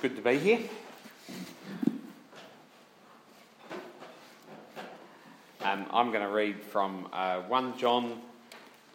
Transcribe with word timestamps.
good 0.00 0.16
to 0.16 0.22
be 0.22 0.38
here. 0.38 0.60
Um, 5.62 5.84
I'm 5.90 6.10
going 6.10 6.26
to 6.26 6.32
read 6.32 6.62
from 6.62 7.06
uh, 7.12 7.40
1 7.40 7.76
John 7.76 8.18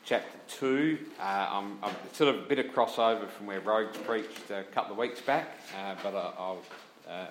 chapter 0.04 0.36
2. 0.48 0.98
Uh, 1.20 1.24
I'm, 1.24 1.78
I'm, 1.84 1.94
sort 2.14 2.34
of 2.34 2.42
a 2.42 2.48
bit 2.48 2.58
of 2.58 2.74
crossover 2.74 3.30
from 3.30 3.46
where 3.46 3.60
Rogues 3.60 3.96
preached 3.98 4.50
a 4.50 4.64
couple 4.64 4.94
of 4.94 4.98
weeks 4.98 5.22
back, 5.22 5.60
uh, 5.78 5.94
but 6.02 6.16
I, 6.16 6.50
will 6.50 6.64
uh, 7.08 7.26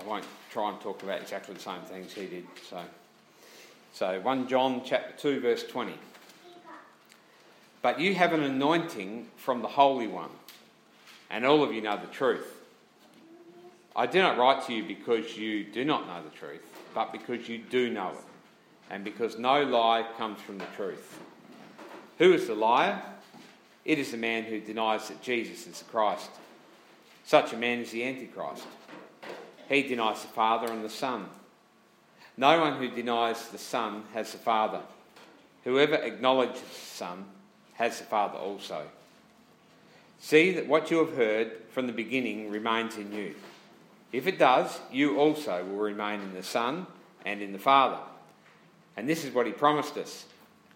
I 0.00 0.04
won't 0.04 0.24
try 0.50 0.70
and 0.70 0.80
talk 0.80 1.02
about 1.02 1.20
exactly 1.20 1.52
the 1.52 1.60
same 1.60 1.82
things 1.82 2.14
he 2.14 2.24
did. 2.24 2.46
So, 2.70 2.80
so 3.92 4.20
1 4.20 4.48
John 4.48 4.80
chapter 4.86 5.12
2, 5.18 5.40
verse 5.40 5.64
20. 5.64 5.92
But 7.82 8.00
you 8.00 8.14
have 8.14 8.32
an 8.32 8.42
anointing 8.42 9.28
from 9.36 9.60
the 9.60 9.68
Holy 9.68 10.06
One 10.06 10.30
and 11.30 11.44
all 11.44 11.62
of 11.62 11.72
you 11.72 11.80
know 11.80 11.98
the 11.98 12.06
truth. 12.06 12.52
I 13.94 14.06
do 14.06 14.20
not 14.20 14.36
write 14.36 14.66
to 14.66 14.74
you 14.74 14.84
because 14.84 15.36
you 15.36 15.64
do 15.64 15.84
not 15.84 16.06
know 16.06 16.22
the 16.22 16.36
truth, 16.36 16.62
but 16.94 17.12
because 17.12 17.48
you 17.48 17.58
do 17.58 17.90
know 17.90 18.10
it, 18.10 18.18
and 18.90 19.04
because 19.04 19.38
no 19.38 19.62
lie 19.62 20.06
comes 20.18 20.40
from 20.40 20.58
the 20.58 20.66
truth. 20.76 21.18
Who 22.18 22.32
is 22.32 22.46
the 22.46 22.54
liar? 22.54 23.02
It 23.84 23.98
is 23.98 24.10
the 24.10 24.16
man 24.16 24.44
who 24.44 24.60
denies 24.60 25.08
that 25.08 25.22
Jesus 25.22 25.66
is 25.66 25.78
the 25.78 25.84
Christ. 25.86 26.30
Such 27.24 27.52
a 27.52 27.56
man 27.56 27.80
is 27.80 27.90
the 27.90 28.04
Antichrist. 28.04 28.66
He 29.68 29.82
denies 29.82 30.22
the 30.22 30.28
Father 30.28 30.72
and 30.72 30.84
the 30.84 30.90
Son. 30.90 31.28
No 32.36 32.60
one 32.60 32.76
who 32.76 32.88
denies 32.88 33.48
the 33.48 33.58
Son 33.58 34.04
has 34.12 34.32
the 34.32 34.38
Father. 34.38 34.80
Whoever 35.64 35.94
acknowledges 35.94 36.60
the 36.60 36.68
Son 36.68 37.24
has 37.74 37.98
the 37.98 38.04
Father 38.04 38.38
also. 38.38 38.86
See 40.26 40.50
that 40.54 40.66
what 40.66 40.90
you 40.90 40.98
have 40.98 41.14
heard 41.14 41.52
from 41.70 41.86
the 41.86 41.92
beginning 41.92 42.50
remains 42.50 42.96
in 42.96 43.12
you. 43.12 43.36
If 44.10 44.26
it 44.26 44.40
does, 44.40 44.76
you 44.90 45.20
also 45.20 45.64
will 45.64 45.76
remain 45.76 46.20
in 46.20 46.34
the 46.34 46.42
Son 46.42 46.88
and 47.24 47.40
in 47.40 47.52
the 47.52 47.60
Father. 47.60 48.00
And 48.96 49.08
this 49.08 49.24
is 49.24 49.32
what 49.32 49.46
he 49.46 49.52
promised 49.52 49.96
us 49.96 50.24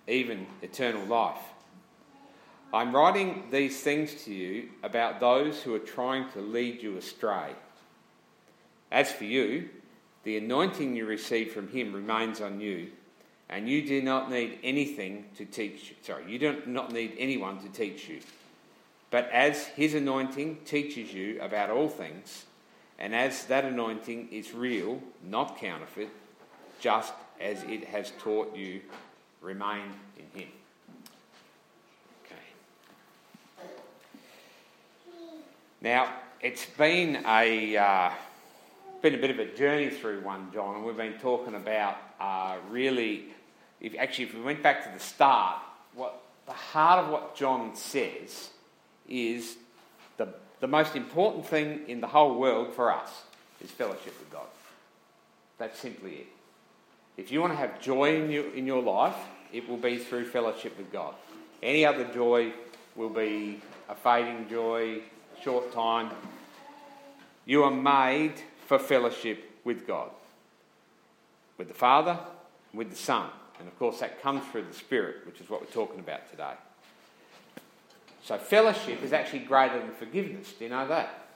even 0.07 0.47
eternal 0.62 1.05
life. 1.05 1.42
I'm 2.73 2.95
writing 2.95 3.48
these 3.51 3.81
things 3.81 4.23
to 4.23 4.33
you 4.33 4.69
about 4.84 5.19
those 5.19 5.61
who 5.61 5.75
are 5.75 5.81
trying 5.81 6.31
to 6.31 6.41
lead 6.41 6.81
you 6.81 6.97
astray. 6.97 7.51
As 8.92 9.11
for 9.11 9.25
you, 9.25 9.69
the 10.23 10.37
anointing 10.37 10.95
you 10.95 11.07
receive 11.07 11.53
from 11.53 11.67
him 11.67 11.92
remains 11.92 12.41
on 12.41 12.61
you, 12.61 12.92
and 13.48 13.69
you 13.69 13.85
do 13.85 14.01
not 14.01 14.31
need 14.31 14.61
anything 14.62 15.25
to 15.39 15.45
teach. 15.45 15.97
Sorry, 16.03 16.31
you 16.31 16.39
do 16.39 16.62
not 16.67 16.92
need 16.92 17.17
anyone 17.19 17.59
to 17.62 17.69
teach 17.69 18.09
you. 18.09 18.20
But 19.11 19.28
as 19.33 19.66
his 19.66 19.94
anointing 19.94 20.58
teaches 20.64 21.12
you 21.12 21.41
about 21.41 21.70
all 21.70 21.89
things, 21.89 22.44
and 22.98 23.14
as 23.14 23.44
that 23.47 23.64
anointing 23.64 24.28
is 24.30 24.55
real, 24.55 25.02
not 25.25 25.58
counterfeit, 25.58 26.11
just 26.80 27.12
as 27.41 27.62
it 27.64 27.84
has 27.84 28.12
taught 28.19 28.55
you, 28.55 28.83
remain 29.41 29.83
in 30.17 30.41
him. 30.41 30.48
Okay. 32.25 33.70
Now, 35.80 36.12
it's 36.41 36.67
been 36.67 37.24
a, 37.27 37.77
uh, 37.77 38.11
been 39.02 39.14
a 39.14 39.19
bit 39.19 39.30
of 39.30 39.41
a 39.41 39.47
journey 39.56 39.91
through 39.91 40.20
1 40.20 40.52
John, 40.52 40.77
and 40.77 40.84
we've 40.84 40.97
been 40.97 41.19
talking 41.19 41.55
about 41.55 41.97
uh, 42.20 42.58
really, 42.69 43.24
if 43.80 43.95
actually, 43.98 44.27
if 44.27 44.34
we 44.34 44.42
went 44.42 44.62
back 44.62 44.84
to 44.84 44.91
the 44.92 45.02
start, 45.02 45.56
what 45.95 46.22
the 46.47 46.52
heart 46.52 47.05
of 47.05 47.11
what 47.11 47.34
John 47.34 47.74
says 47.74 48.50
is 49.11 49.56
the, 50.16 50.28
the 50.61 50.69
most 50.69 50.97
important 50.97 51.47
thing 51.47 51.80
in 51.89 52.00
the 52.00 52.06
whole 52.06 52.39
world 52.39 52.72
for 52.75 52.92
us 52.92 53.11
is 53.62 53.70
fellowship 53.70 54.19
with 54.19 54.30
God. 54.30 54.47
That's 55.58 55.78
simply 55.78 56.12
it. 56.12 56.27
If 57.17 57.30
you 57.30 57.41
want 57.41 57.52
to 57.52 57.58
have 57.58 57.80
joy 57.80 58.17
in 58.17 58.30
your, 58.30 58.55
in 58.55 58.67
your 58.67 58.83
life, 58.83 59.17
it 59.52 59.68
will 59.68 59.77
be 59.77 59.98
through 59.98 60.27
fellowship 60.27 60.79
with 60.79 60.90
God. 60.92 61.14
Any 61.62 61.85
other 61.85 62.05
joy 62.05 62.52
will 62.96 63.11
be 63.11 63.61
a 63.89 63.95
fading 63.95 64.48
joy, 64.48 65.01
short 65.42 65.73
time. 65.73 66.11
You 67.45 67.64
are 67.64 67.70
made 67.70 68.35
for 68.67 68.79
fellowship 68.79 69.61
with 69.64 69.86
God, 69.86 70.11
with 71.58 71.68
the 71.68 71.74
Father, 71.74 72.18
with 72.73 72.90
the 72.90 72.96
Son. 72.96 73.29
And 73.58 73.68
of 73.68 73.79
course, 73.79 74.01
that 74.01 74.23
comes 74.23 74.42
through 74.51 74.64
the 74.64 74.73
Spirit, 74.73 75.27
which 75.27 75.40
is 75.40 75.51
what 75.51 75.61
we're 75.61 75.67
talking 75.67 76.01
about 76.01 76.30
today. 76.30 76.55
So 78.23 78.36
fellowship 78.39 79.03
is 79.03 79.13
actually 79.13 79.41
greater 79.41 79.79
than 79.79 79.92
forgiveness. 79.92 80.53
Do 80.58 80.64
you 80.64 80.70
know 80.70 80.86
that? 80.89 81.27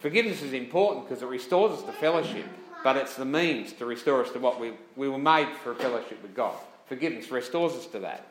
Forgiveness 0.00 0.42
is 0.42 0.52
important 0.52 1.08
because 1.08 1.22
it 1.22 1.26
restores 1.26 1.78
us 1.78 1.82
to 1.84 1.92
fellowship, 1.92 2.44
but 2.84 2.96
it's 2.96 3.16
the 3.16 3.24
means 3.24 3.72
to 3.74 3.86
restore 3.86 4.22
us 4.22 4.30
to 4.32 4.38
what 4.38 4.60
we, 4.60 4.72
we 4.96 5.08
were 5.08 5.18
made 5.18 5.48
for—a 5.64 5.74
fellowship 5.74 6.22
with 6.22 6.34
God. 6.34 6.54
Forgiveness 6.86 7.30
restores 7.30 7.72
us 7.72 7.86
to 7.86 7.98
that. 8.00 8.26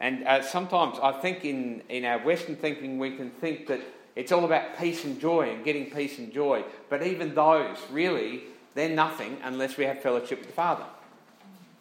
And 0.00 0.26
uh, 0.26 0.42
sometimes 0.42 0.98
I 1.02 1.12
think 1.12 1.44
in, 1.44 1.82
in 1.88 2.04
our 2.04 2.18
Western 2.18 2.56
thinking, 2.56 2.98
we 2.98 3.16
can 3.16 3.30
think 3.30 3.66
that 3.66 3.80
it's 4.14 4.32
all 4.32 4.44
about 4.44 4.78
peace 4.78 5.04
and 5.04 5.20
joy 5.20 5.50
and 5.50 5.64
getting 5.64 5.90
peace 5.90 6.18
and 6.18 6.32
joy. 6.32 6.64
But 6.88 7.02
even 7.02 7.34
those, 7.34 7.76
really, 7.90 8.42
they're 8.74 8.88
nothing 8.88 9.38
unless 9.42 9.76
we 9.76 9.84
have 9.84 10.00
fellowship 10.00 10.38
with 10.38 10.48
the 10.48 10.54
Father. 10.54 10.84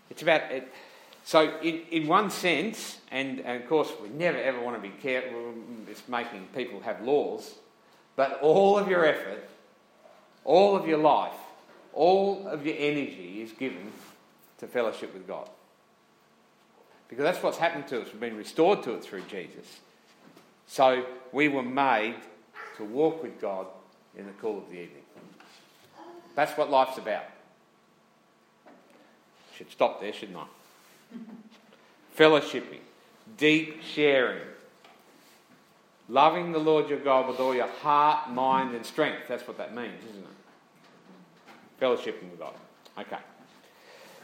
It's 0.10 0.24
about 0.24 0.52
it, 0.52 0.72
so, 1.28 1.60
in, 1.62 1.82
in 1.92 2.08
one 2.08 2.30
sense, 2.30 3.00
and, 3.12 3.42
and, 3.42 3.62
of 3.62 3.68
course, 3.68 3.92
we 4.02 4.08
never 4.08 4.38
ever 4.38 4.62
want 4.62 4.82
to 4.82 4.82
be 4.82 4.96
careful, 4.96 5.38
mm, 5.38 5.86
it's 5.90 6.08
making 6.08 6.48
people 6.56 6.80
have 6.80 7.02
laws, 7.02 7.56
but 8.16 8.40
all 8.42 8.78
of 8.78 8.88
your 8.88 9.04
effort, 9.04 9.46
all 10.46 10.78
of 10.78 10.88
your 10.88 11.00
life, 11.00 11.36
all 11.92 12.48
of 12.48 12.66
your 12.66 12.78
energy 12.78 13.42
is 13.42 13.52
given 13.52 13.92
to 14.60 14.68
fellowship 14.68 15.14
with 15.14 15.28
God. 15.28 15.50
Because 17.10 17.24
that's 17.24 17.44
what's 17.44 17.58
happened 17.58 17.88
to 17.88 18.04
us. 18.04 18.08
We've 18.14 18.22
been 18.22 18.38
restored 18.38 18.82
to 18.84 18.94
it 18.94 19.04
through 19.04 19.24
Jesus. 19.24 19.82
So, 20.66 21.06
we 21.34 21.50
were 21.50 21.62
made 21.62 22.16
to 22.78 22.86
walk 22.86 23.22
with 23.22 23.42
God 23.42 23.68
in 24.16 24.28
the 24.28 24.34
cool 24.40 24.60
of 24.60 24.70
the 24.70 24.76
evening. 24.76 25.04
That's 26.36 26.58
what 26.58 26.70
life's 26.70 26.98
about. 26.98 27.26
Should 29.58 29.70
stop 29.72 30.00
there, 30.00 30.14
shouldn't 30.14 30.38
I? 30.38 30.46
Fellowshipping, 32.18 32.80
deep 33.38 33.82
sharing, 33.84 34.42
loving 36.10 36.52
the 36.52 36.60
Lord 36.60 36.90
your 36.90 37.00
God 37.00 37.28
with 37.28 37.40
all 37.40 37.56
your 37.56 37.68
heart, 37.68 38.32
mind, 38.32 38.76
and 38.76 38.86
strength. 38.86 39.28
That's 39.28 39.48
what 39.48 39.58
that 39.58 39.76
means, 39.76 40.04
isn't 40.10 40.24
it? 40.24 41.82
Fellowshipping 41.82 42.32
with 42.32 42.40
God. 42.40 42.54
Okay. 42.98 43.18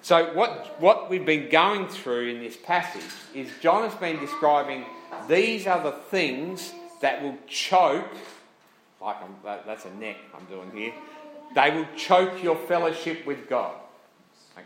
So, 0.01 0.33
what, 0.33 0.81
what 0.81 1.09
we've 1.09 1.25
been 1.25 1.49
going 1.49 1.87
through 1.87 2.27
in 2.27 2.39
this 2.39 2.57
passage 2.57 3.09
is 3.33 3.49
John 3.61 3.89
has 3.89 3.97
been 3.97 4.19
describing 4.19 4.85
these 5.29 5.65
are 5.65 5.81
the 5.81 5.93
things 5.93 6.73
that 6.99 7.23
will 7.23 7.37
choke, 7.47 8.09
like 9.01 9.15
I'm, 9.23 9.35
that, 9.45 9.65
that's 9.65 9.85
a 9.85 9.93
neck 9.95 10.17
I'm 10.35 10.45
doing 10.45 10.71
here, 10.75 10.93
they 11.55 11.71
will 11.71 11.87
choke 11.95 12.43
your 12.43 12.55
fellowship 12.55 13.25
with 13.25 13.47
God. 13.47 13.75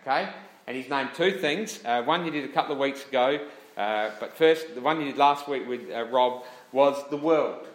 Okay? 0.01 0.29
And 0.67 0.75
he's 0.75 0.89
named 0.89 1.11
two 1.15 1.31
things. 1.31 1.79
Uh, 1.85 2.03
one 2.03 2.25
you 2.25 2.31
did 2.31 2.43
a 2.43 2.53
couple 2.53 2.73
of 2.73 2.79
weeks 2.79 3.05
ago, 3.07 3.39
uh, 3.77 4.11
but 4.19 4.35
first, 4.35 4.75
the 4.75 4.81
one 4.81 4.99
you 4.99 5.07
did 5.07 5.17
last 5.17 5.47
week 5.47 5.67
with 5.67 5.89
uh, 5.89 6.03
Rob 6.03 6.43
was 6.71 7.01
the 7.09 7.17
world. 7.17 7.65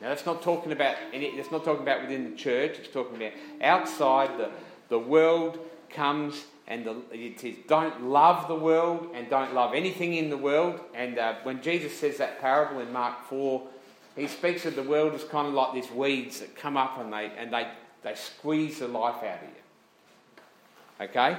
Now, 0.00 0.10
that's 0.10 0.24
not 0.24 0.42
talking 0.42 0.70
about 0.70 0.94
any, 1.12 1.36
that's 1.36 1.50
not 1.50 1.64
talking 1.64 1.82
about 1.82 2.02
within 2.02 2.30
the 2.30 2.36
church. 2.36 2.78
It's 2.78 2.88
talking 2.88 3.16
about 3.16 3.32
outside. 3.60 4.38
The 4.38 4.50
the 4.88 4.98
world 4.98 5.58
comes 5.90 6.44
and 6.68 6.84
the, 6.84 6.96
it 7.10 7.40
says, 7.40 7.54
"Don't 7.66 8.04
love 8.04 8.46
the 8.46 8.54
world 8.54 9.10
and 9.14 9.28
don't 9.28 9.54
love 9.54 9.74
anything 9.74 10.14
in 10.14 10.30
the 10.30 10.36
world." 10.36 10.80
And 10.94 11.18
uh, 11.18 11.34
when 11.42 11.60
Jesus 11.62 11.98
says 11.98 12.18
that 12.18 12.40
parable 12.40 12.80
in 12.80 12.92
Mark 12.92 13.24
four, 13.24 13.66
he 14.14 14.28
speaks 14.28 14.66
of 14.66 14.76
the 14.76 14.82
world 14.82 15.14
as 15.14 15.24
kind 15.24 15.48
of 15.48 15.54
like 15.54 15.74
these 15.74 15.90
weeds 15.90 16.40
that 16.40 16.54
come 16.54 16.76
up 16.76 16.98
and 16.98 17.12
they 17.12 17.32
and 17.36 17.52
they 17.52 17.66
they 18.04 18.14
squeeze 18.14 18.78
the 18.78 18.88
life 18.88 19.16
out 19.16 19.42
of 19.42 19.48
you. 19.48 21.06
Okay. 21.06 21.36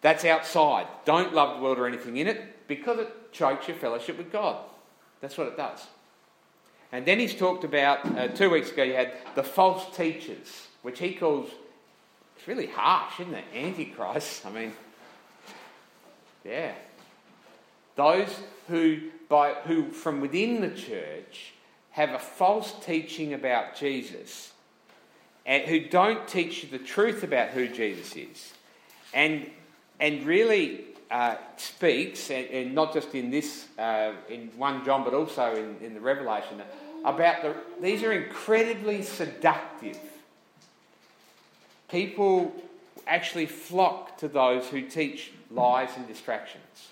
That's 0.00 0.24
outside. 0.24 0.86
Don't 1.04 1.34
love 1.34 1.56
the 1.56 1.62
world 1.62 1.78
or 1.78 1.86
anything 1.86 2.16
in 2.16 2.26
it 2.26 2.68
because 2.68 2.98
it 2.98 3.32
chokes 3.32 3.66
your 3.66 3.76
fellowship 3.76 4.16
with 4.16 4.30
God. 4.30 4.58
That's 5.20 5.36
what 5.36 5.48
it 5.48 5.56
does. 5.56 5.86
And 6.92 7.04
then 7.04 7.18
he's 7.18 7.34
talked 7.34 7.64
about, 7.64 8.06
uh, 8.16 8.28
two 8.28 8.50
weeks 8.50 8.70
ago, 8.70 8.82
you 8.82 8.94
had 8.94 9.12
the 9.34 9.42
false 9.42 9.94
teachers, 9.96 10.68
which 10.82 10.98
he 10.98 11.14
calls, 11.14 11.50
it's 12.36 12.48
really 12.48 12.66
harsh, 12.66 13.20
isn't 13.20 13.34
it? 13.34 13.44
Antichrist. 13.54 14.46
I 14.46 14.50
mean, 14.50 14.72
yeah. 16.44 16.72
Those 17.96 18.34
who, 18.68 19.00
by, 19.28 19.54
who 19.64 19.90
from 19.90 20.20
within 20.20 20.60
the 20.60 20.70
church 20.70 21.52
have 21.90 22.10
a 22.10 22.18
false 22.18 22.72
teaching 22.84 23.34
about 23.34 23.74
Jesus 23.74 24.52
and 25.44 25.64
who 25.64 25.80
don't 25.80 26.28
teach 26.28 26.62
you 26.62 26.70
the 26.70 26.78
truth 26.78 27.24
about 27.24 27.48
who 27.48 27.66
Jesus 27.68 28.14
is. 28.14 28.52
And 29.12 29.50
and 30.00 30.24
really 30.24 30.84
uh, 31.10 31.36
speaks, 31.56 32.30
and, 32.30 32.46
and, 32.48 32.74
not 32.74 32.92
just 32.92 33.14
in 33.14 33.30
this, 33.30 33.66
uh, 33.78 34.12
in 34.28 34.48
1 34.56 34.84
John, 34.84 35.04
but 35.04 35.14
also 35.14 35.54
in, 35.54 35.76
in 35.84 35.94
the 35.94 36.00
Revelation, 36.00 36.60
about 37.04 37.42
the. 37.42 37.54
These 37.80 38.02
are 38.02 38.12
incredibly 38.12 39.02
seductive. 39.02 39.98
People 41.88 42.52
actually 43.06 43.46
flock 43.46 44.18
to 44.18 44.28
those 44.28 44.66
who 44.66 44.82
teach 44.82 45.32
lies 45.50 45.88
and 45.96 46.06
distractions. 46.06 46.88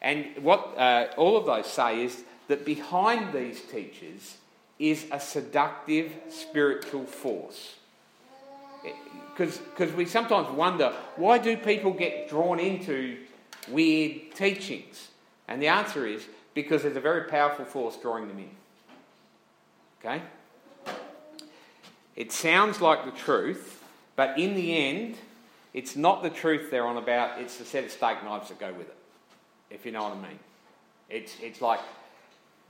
And 0.00 0.26
what 0.40 0.78
uh, 0.78 1.08
all 1.16 1.36
of 1.36 1.46
those 1.46 1.66
say 1.66 2.04
is 2.04 2.22
that 2.48 2.64
behind 2.64 3.34
these 3.34 3.60
teachers 3.60 4.36
is 4.78 5.04
a 5.10 5.20
seductive 5.20 6.12
spiritual 6.30 7.04
force. 7.04 7.74
Because 9.36 9.92
we 9.92 10.06
sometimes 10.06 10.48
wonder 10.50 10.94
why 11.16 11.38
do 11.38 11.56
people 11.56 11.92
get 11.92 12.28
drawn 12.28 12.58
into 12.58 13.18
weird 13.68 14.34
teachings? 14.34 15.08
And 15.48 15.60
the 15.60 15.68
answer 15.68 16.06
is 16.06 16.26
because 16.54 16.82
there's 16.82 16.96
a 16.96 17.00
very 17.00 17.28
powerful 17.28 17.64
force 17.64 17.96
drawing 17.96 18.28
them 18.28 18.38
in. 18.38 18.50
Okay? 20.00 20.22
It 22.16 22.32
sounds 22.32 22.80
like 22.80 23.04
the 23.04 23.10
truth, 23.10 23.84
but 24.16 24.38
in 24.38 24.54
the 24.54 24.76
end, 24.76 25.16
it's 25.74 25.96
not 25.96 26.22
the 26.22 26.30
truth 26.30 26.70
they're 26.70 26.86
on 26.86 26.96
about, 26.96 27.38
it's 27.40 27.58
the 27.58 27.64
set 27.64 27.84
of 27.84 27.90
steak 27.90 28.24
knives 28.24 28.48
that 28.48 28.58
go 28.58 28.72
with 28.72 28.88
it, 28.88 28.96
if 29.70 29.84
you 29.84 29.92
know 29.92 30.04
what 30.04 30.12
I 30.12 30.28
mean. 30.28 30.38
It's, 31.10 31.36
it's 31.42 31.60
like, 31.60 31.80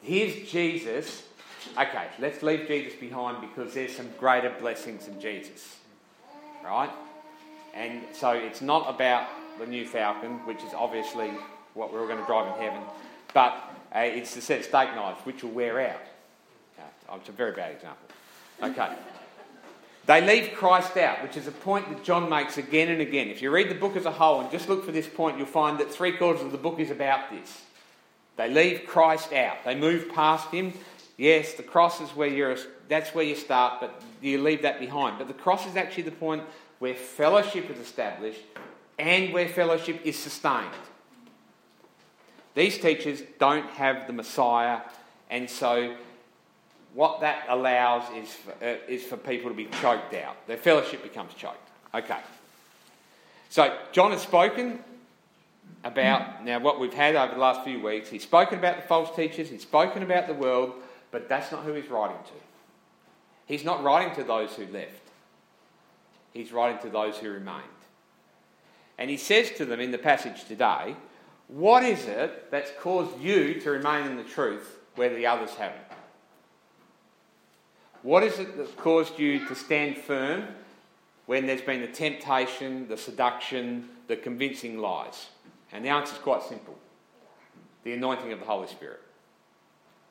here's 0.03 0.51
Jesus. 0.51 1.23
Okay, 1.79 2.09
let's 2.19 2.43
leave 2.43 2.67
Jesus 2.67 2.95
behind 2.95 3.41
because 3.41 3.75
there's 3.75 3.95
some 3.95 4.09
greater 4.19 4.53
blessings 4.59 5.07
in 5.07 5.21
Jesus. 5.21 5.77
Right? 6.67 6.91
And 7.75 8.03
so 8.13 8.31
it's 8.31 8.61
not 8.61 8.93
about 8.93 9.29
the 9.59 9.67
new 9.67 9.87
Falcon, 9.87 10.45
which 10.47 10.63
is 10.65 10.75
obviously 10.75 11.31
what 11.75 11.93
we're 11.93 12.01
all 12.01 12.07
going 12.07 12.21
to 12.21 12.27
drive 12.27 12.55
in 12.57 12.63
heaven, 12.63 12.83
but 13.33 13.53
uh, 13.95 14.01
it's 14.01 14.35
the 14.35 14.41
set 14.41 14.61
of 14.61 14.65
steak 14.65 14.95
knives 14.95 15.21
which 15.25 15.43
will 15.43 15.51
wear 15.51 15.81
out. 15.81 16.01
Okay, 16.79 17.21
it's 17.21 17.29
a 17.29 17.33
very 17.33 17.53
bad 17.53 17.73
example. 17.73 18.09
Okay. 18.63 18.95
They 20.07 20.25
leave 20.25 20.55
Christ 20.55 20.97
out, 20.99 21.21
which 21.25 21.37
is 21.37 21.49
a 21.49 21.51
point 21.51 21.89
that 21.89 22.05
John 22.05 22.31
makes 22.31 22.59
again 22.59 22.91
and 22.91 23.01
again. 23.01 23.27
If 23.27 23.43
you 23.43 23.51
read 23.51 23.69
the 23.69 23.75
book 23.75 23.97
as 23.97 24.05
a 24.05 24.13
whole 24.13 24.41
and 24.41 24.49
just 24.53 24.69
look 24.69 24.85
for 24.85 24.93
this 24.93 25.09
point, 25.09 25.37
you'll 25.37 25.49
find 25.49 25.81
that 25.81 25.91
three 25.91 26.13
quarters 26.13 26.43
of 26.43 26.53
the 26.53 26.59
book 26.59 26.79
is 26.79 26.93
about 26.93 27.29
this. 27.29 27.63
They 28.37 28.49
leave 28.49 28.87
Christ 28.87 29.33
out. 29.33 29.65
They 29.65 29.75
move 29.75 30.09
past 30.15 30.49
him. 30.53 30.75
Yes, 31.17 31.55
the 31.55 31.63
cross 31.63 32.01
is 32.01 32.11
where 32.11 32.29
you're, 32.29 32.57
that's 32.89 33.15
where 33.15 33.25
you 33.25 33.35
start, 33.35 33.81
but 33.81 34.03
you 34.21 34.43
leave 34.43 34.63
that 34.63 34.79
behind. 34.79 35.19
But 35.19 35.29
the 35.29 35.35
cross 35.35 35.67
is 35.67 35.77
actually 35.77 36.05
the 36.05 36.11
point 36.11 36.43
where 36.79 36.95
fellowship 36.95 37.71
is 37.71 37.79
established 37.79 38.43
and 38.99 39.33
where 39.33 39.49
fellowship 39.49 40.01
is 40.05 40.19
sustained. 40.19 40.73
These 42.55 42.79
teachers 42.79 43.23
don't 43.39 43.69
have 43.71 44.07
the 44.07 44.13
Messiah, 44.13 44.81
and 45.31 45.49
so 45.49 45.95
what 46.95 47.21
that 47.21 47.45
allows 47.49 48.11
is 48.15 48.33
for, 48.33 48.53
uh, 48.65 48.77
is 48.89 49.05
for 49.05 49.19
people 49.19 49.51
to 49.51 49.57
be 49.57 49.67
choked 49.67 50.15
out. 50.15 50.47
Their 50.47 50.57
fellowship 50.57 51.03
becomes 51.03 51.35
choked. 51.35 51.69
Okay. 51.95 52.19
So, 53.51 53.77
John 53.93 54.13
has 54.13 54.23
spoken 54.23 54.83
about 55.85 56.45
now 56.45 56.59
what 56.59 56.81
we've 56.81 56.93
had 56.93 57.15
over 57.15 57.35
the 57.35 57.41
last 57.41 57.63
few 57.63 57.83
weeks. 57.83 58.09
He's 58.09 58.23
spoken 58.23 58.59
about 58.59 58.77
the 58.77 58.83
false 58.83 59.15
teachers, 59.15 59.51
he's 59.51 59.63
spoken 59.63 60.03
about 60.03 60.27
the 60.27 60.35
world, 60.35 60.73
but 61.17 61.31
that's 61.31 61.51
not 61.51 61.65
who 61.65 61.73
he's 61.73 61.89
writing 61.89 62.19
to. 62.27 62.33
He's 63.47 63.65
not 63.65 63.83
writing 63.83 64.15
to 64.17 64.23
those 64.23 64.53
who 64.53 64.67
left, 64.67 65.01
he's 66.35 66.53
writing 66.53 66.79
to 66.83 66.91
those 66.91 67.17
who 67.17 67.31
remained. 67.31 67.63
And 68.99 69.09
he 69.09 69.17
says 69.17 69.51
to 69.53 69.65
them 69.65 69.81
in 69.81 69.93
the 69.93 69.97
passage 69.97 70.45
today, 70.45 70.95
What 71.49 71.85
is 71.85 72.05
it 72.05 72.51
that's 72.51 72.71
caused 72.79 73.19
you 73.19 73.59
to 73.63 73.71
remain 73.71 74.05
in 74.05 74.19
the 74.19 74.25
truth 74.25 74.79
where 74.95 75.09
the 75.09 75.27
others 75.27 75.55
haven't? 75.55 75.81
What 78.03 78.23
is 78.23 78.39
it 78.39 78.59
that's 78.59 78.73
caused 78.73 79.19
you 79.19 79.49
to 79.49 79.55
stand 79.55 79.97
firm 79.97 80.45
when 81.25 81.47
there's 81.47 81.63
been 81.63 81.81
the 81.81 81.87
temptation, 81.87 82.89
the 82.89 82.99
seduction, 82.99 83.89
the 84.07 84.17
convincing 84.17 84.81
lies? 84.81 85.29
And 85.73 85.83
the 85.83 85.89
answer 85.89 86.13
is 86.13 86.19
quite 86.19 86.43
simple 86.43 86.79
the 87.85 87.95
anointing 87.95 88.33
of 88.33 88.41
the 88.41 88.45
Holy 88.45 88.69
Spirit. 88.69 89.01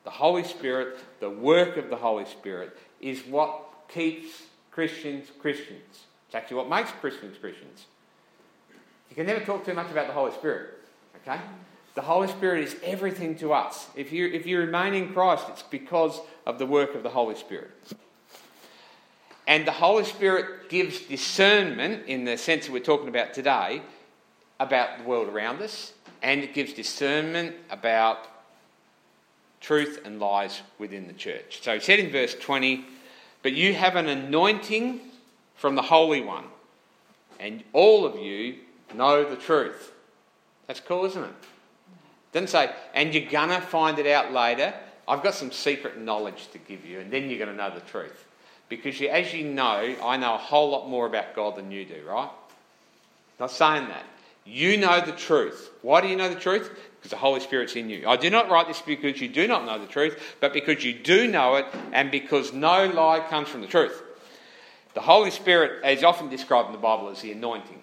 The 0.06 0.12
Holy 0.12 0.44
Spirit, 0.44 1.00
the 1.18 1.28
work 1.28 1.76
of 1.76 1.90
the 1.90 1.96
Holy 1.96 2.26
Spirit, 2.26 2.78
is 3.00 3.26
what 3.26 3.60
keeps 3.88 4.44
Christians 4.70 5.32
Christians. 5.40 6.04
It's 6.28 6.34
actually 6.36 6.58
what 6.58 6.70
makes 6.70 6.92
Christians 7.00 7.36
Christians. 7.38 7.86
You 9.10 9.16
can 9.16 9.26
never 9.26 9.44
talk 9.44 9.66
too 9.66 9.74
much 9.74 9.90
about 9.90 10.06
the 10.06 10.12
Holy 10.12 10.30
Spirit, 10.30 10.74
okay? 11.16 11.40
The 11.96 12.02
Holy 12.02 12.28
Spirit 12.28 12.62
is 12.62 12.76
everything 12.84 13.36
to 13.38 13.52
us. 13.52 13.88
If 13.96 14.12
you, 14.12 14.28
if 14.28 14.46
you 14.46 14.60
remain 14.60 14.94
in 14.94 15.12
Christ, 15.12 15.46
it's 15.48 15.64
because 15.64 16.20
of 16.46 16.60
the 16.60 16.66
work 16.66 16.94
of 16.94 17.02
the 17.02 17.10
Holy 17.10 17.34
Spirit. 17.34 17.72
And 19.48 19.66
the 19.66 19.72
Holy 19.72 20.04
Spirit 20.04 20.68
gives 20.68 21.00
discernment, 21.00 22.06
in 22.06 22.24
the 22.24 22.38
sense 22.38 22.66
that 22.66 22.72
we're 22.72 22.78
talking 22.78 23.08
about 23.08 23.34
today, 23.34 23.82
about 24.60 24.98
the 24.98 25.04
world 25.04 25.28
around 25.28 25.62
us, 25.62 25.94
and 26.22 26.44
it 26.44 26.54
gives 26.54 26.72
discernment 26.74 27.56
about 27.70 28.28
truth 29.60 30.00
and 30.04 30.20
lies 30.20 30.62
within 30.78 31.06
the 31.06 31.12
church. 31.12 31.60
So 31.62 31.74
he 31.74 31.80
said 31.80 31.98
in 31.98 32.10
verse 32.10 32.34
20, 32.34 32.84
But 33.42 33.52
you 33.52 33.74
have 33.74 33.96
an 33.96 34.08
anointing 34.08 35.00
from 35.56 35.74
the 35.74 35.82
Holy 35.82 36.20
One, 36.20 36.44
and 37.40 37.62
all 37.72 38.04
of 38.04 38.18
you 38.18 38.56
know 38.94 39.28
the 39.28 39.36
truth. 39.36 39.92
That's 40.66 40.80
cool, 40.80 41.04
isn't 41.06 41.22
it? 41.22 41.34
Doesn't 42.32 42.48
say, 42.48 42.70
and 42.94 43.14
you're 43.14 43.30
going 43.30 43.48
to 43.48 43.60
find 43.60 43.98
it 43.98 44.06
out 44.06 44.32
later. 44.32 44.74
I've 45.08 45.22
got 45.22 45.34
some 45.34 45.52
secret 45.52 45.98
knowledge 45.98 46.48
to 46.52 46.58
give 46.58 46.84
you, 46.84 47.00
and 47.00 47.10
then 47.10 47.30
you're 47.30 47.38
going 47.38 47.50
to 47.50 47.56
know 47.56 47.72
the 47.72 47.80
truth. 47.80 48.24
Because 48.68 49.00
you, 49.00 49.08
as 49.08 49.32
you 49.32 49.44
know, 49.44 49.94
I 50.02 50.16
know 50.16 50.34
a 50.34 50.38
whole 50.38 50.70
lot 50.70 50.88
more 50.88 51.06
about 51.06 51.34
God 51.36 51.56
than 51.56 51.70
you 51.70 51.84
do, 51.84 52.02
right? 52.06 52.28
Not 53.38 53.52
saying 53.52 53.88
that. 53.88 54.04
You 54.46 54.76
know 54.76 55.00
the 55.00 55.12
truth. 55.12 55.70
Why 55.82 56.00
do 56.00 56.08
you 56.08 56.16
know 56.16 56.28
the 56.28 56.40
truth? 56.40 56.70
Because 56.96 57.10
the 57.10 57.16
Holy 57.16 57.40
Spirit's 57.40 57.76
in 57.76 57.90
you. 57.90 58.06
I 58.06 58.16
do 58.16 58.30
not 58.30 58.48
write 58.48 58.68
this 58.68 58.80
because 58.80 59.20
you 59.20 59.28
do 59.28 59.46
not 59.46 59.66
know 59.66 59.78
the 59.78 59.86
truth, 59.86 60.36
but 60.40 60.52
because 60.52 60.84
you 60.84 60.94
do 60.94 61.28
know 61.28 61.56
it, 61.56 61.66
and 61.92 62.10
because 62.10 62.52
no 62.52 62.86
lie 62.86 63.20
comes 63.28 63.48
from 63.48 63.60
the 63.60 63.66
truth. 63.66 64.02
The 64.94 65.00
Holy 65.00 65.30
Spirit 65.30 65.84
is 65.84 66.02
often 66.04 66.30
described 66.30 66.68
in 66.68 66.72
the 66.72 66.78
Bible 66.78 67.08
as 67.08 67.20
the 67.20 67.32
anointing 67.32 67.82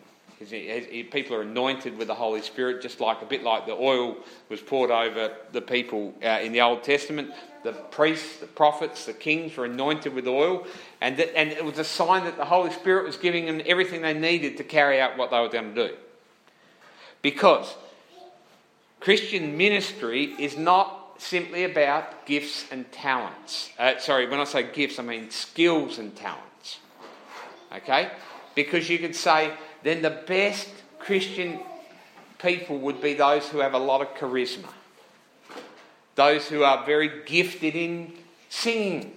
people 1.11 1.35
are 1.35 1.41
anointed 1.41 1.97
with 1.97 2.07
the 2.07 2.15
Holy 2.15 2.41
Spirit, 2.41 2.81
just 2.81 2.99
like 2.99 3.21
a 3.21 3.25
bit 3.25 3.43
like 3.43 3.65
the 3.65 3.73
oil 3.73 4.17
was 4.49 4.61
poured 4.61 4.91
over 4.91 5.33
the 5.51 5.61
people 5.61 6.13
uh, 6.23 6.39
in 6.41 6.51
the 6.51 6.61
Old 6.61 6.83
Testament. 6.83 7.31
The 7.63 7.71
priests, 7.71 8.39
the 8.39 8.47
prophets, 8.47 9.05
the 9.05 9.13
kings 9.13 9.55
were 9.55 9.65
anointed 9.65 10.13
with 10.13 10.27
oil, 10.27 10.67
and, 10.99 11.19
and 11.19 11.49
it 11.49 11.63
was 11.63 11.77
a 11.77 11.83
sign 11.83 12.25
that 12.25 12.35
the 12.35 12.45
Holy 12.45 12.71
Spirit 12.71 13.05
was 13.05 13.15
giving 13.15 13.45
them 13.45 13.61
everything 13.65 14.01
they 14.01 14.13
needed 14.13 14.57
to 14.57 14.63
carry 14.63 14.99
out 14.99 15.17
what 15.17 15.31
they 15.31 15.39
were 15.39 15.49
going 15.49 15.73
to 15.73 15.87
do. 15.87 15.95
Because 17.23 17.73
Christian 18.99 19.57
ministry 19.57 20.35
is 20.37 20.55
not 20.55 21.15
simply 21.17 21.63
about 21.63 22.25
gifts 22.25 22.65
and 22.69 22.91
talents. 22.91 23.71
Uh, 23.79 23.97
sorry, 23.97 24.29
when 24.29 24.39
I 24.39 24.43
say 24.43 24.71
gifts, 24.71 24.99
I 24.99 25.03
mean 25.03 25.31
skills 25.31 25.97
and 25.97 26.15
talents. 26.15 26.79
Okay? 27.75 28.11
Because 28.53 28.89
you 28.89 28.99
could 28.99 29.15
say, 29.15 29.51
then 29.81 30.01
the 30.01 30.21
best 30.27 30.69
Christian 30.99 31.59
people 32.39 32.77
would 32.79 33.01
be 33.01 33.13
those 33.13 33.47
who 33.47 33.59
have 33.59 33.73
a 33.73 33.79
lot 33.79 34.01
of 34.01 34.09
charisma, 34.15 34.69
those 36.15 36.47
who 36.47 36.63
are 36.63 36.85
very 36.85 37.23
gifted 37.25 37.75
in 37.75 38.13
singing, 38.49 39.15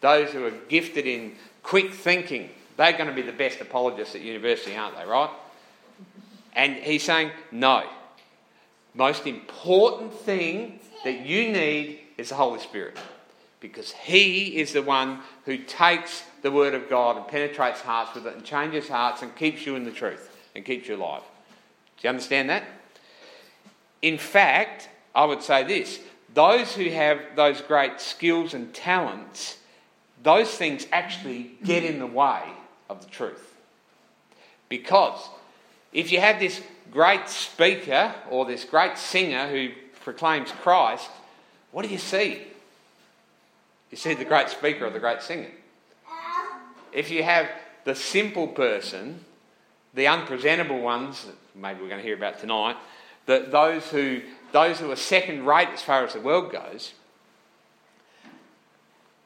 those 0.00 0.30
who 0.30 0.44
are 0.44 0.52
gifted 0.68 1.06
in 1.06 1.34
quick 1.62 1.92
thinking. 1.92 2.50
They're 2.76 2.92
going 2.92 3.08
to 3.08 3.14
be 3.14 3.22
the 3.22 3.32
best 3.32 3.60
apologists 3.60 4.14
at 4.14 4.20
university, 4.20 4.76
aren't 4.76 4.96
they, 4.96 5.04
right? 5.04 5.30
And 6.58 6.74
he's 6.74 7.04
saying, 7.04 7.30
no. 7.52 7.84
Most 8.92 9.26
important 9.28 10.12
thing 10.12 10.80
that 11.04 11.24
you 11.24 11.52
need 11.52 12.00
is 12.18 12.30
the 12.30 12.34
Holy 12.34 12.58
Spirit. 12.58 12.98
Because 13.60 13.92
He 13.92 14.58
is 14.58 14.72
the 14.72 14.82
one 14.82 15.20
who 15.44 15.56
takes 15.56 16.24
the 16.42 16.50
Word 16.50 16.74
of 16.74 16.90
God 16.90 17.16
and 17.16 17.26
penetrates 17.28 17.80
hearts 17.80 18.14
with 18.14 18.26
it 18.26 18.34
and 18.34 18.44
changes 18.44 18.88
hearts 18.88 19.22
and 19.22 19.34
keeps 19.36 19.64
you 19.64 19.76
in 19.76 19.84
the 19.84 19.92
truth 19.92 20.36
and 20.54 20.64
keeps 20.64 20.88
you 20.88 20.96
alive. 20.96 21.22
Do 21.96 22.06
you 22.06 22.10
understand 22.10 22.50
that? 22.50 22.64
In 24.02 24.18
fact, 24.18 24.88
I 25.14 25.24
would 25.24 25.42
say 25.42 25.62
this 25.62 26.00
those 26.34 26.74
who 26.74 26.90
have 26.90 27.20
those 27.36 27.60
great 27.60 28.00
skills 28.00 28.52
and 28.52 28.74
talents, 28.74 29.58
those 30.22 30.50
things 30.50 30.86
actually 30.92 31.52
get 31.64 31.84
in 31.84 32.00
the 32.00 32.06
way 32.06 32.42
of 32.90 33.04
the 33.04 33.10
truth. 33.10 33.54
Because 34.68 35.28
if 35.92 36.12
you 36.12 36.20
have 36.20 36.38
this 36.38 36.60
great 36.90 37.28
speaker 37.28 38.14
or 38.30 38.44
this 38.44 38.64
great 38.64 38.98
singer 38.98 39.48
who 39.48 39.70
proclaims 40.02 40.50
Christ, 40.50 41.08
what 41.72 41.84
do 41.84 41.90
you 41.90 41.98
see? 41.98 42.42
You 43.90 43.96
see 43.96 44.14
the 44.14 44.24
great 44.24 44.48
speaker 44.48 44.86
or 44.86 44.90
the 44.90 45.00
great 45.00 45.22
singer. 45.22 45.50
If 46.92 47.10
you 47.10 47.22
have 47.22 47.48
the 47.84 47.94
simple 47.94 48.48
person, 48.48 49.24
the 49.94 50.06
unpresentable 50.06 50.80
ones, 50.80 51.26
maybe 51.54 51.80
we're 51.80 51.88
going 51.88 52.00
to 52.00 52.06
hear 52.06 52.16
about 52.16 52.38
tonight, 52.38 52.76
that 53.26 53.50
those 53.50 53.86
who 53.88 54.22
those 54.52 54.78
who 54.80 54.90
are 54.90 54.96
second 54.96 55.44
rate 55.44 55.68
as 55.68 55.82
far 55.82 56.04
as 56.04 56.14
the 56.14 56.20
world 56.20 56.50
goes, 56.50 56.94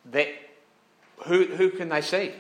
that 0.07 0.29
who, 1.27 1.45
who 1.45 1.71
can 1.71 1.89
they 1.89 2.01
see? 2.01 2.33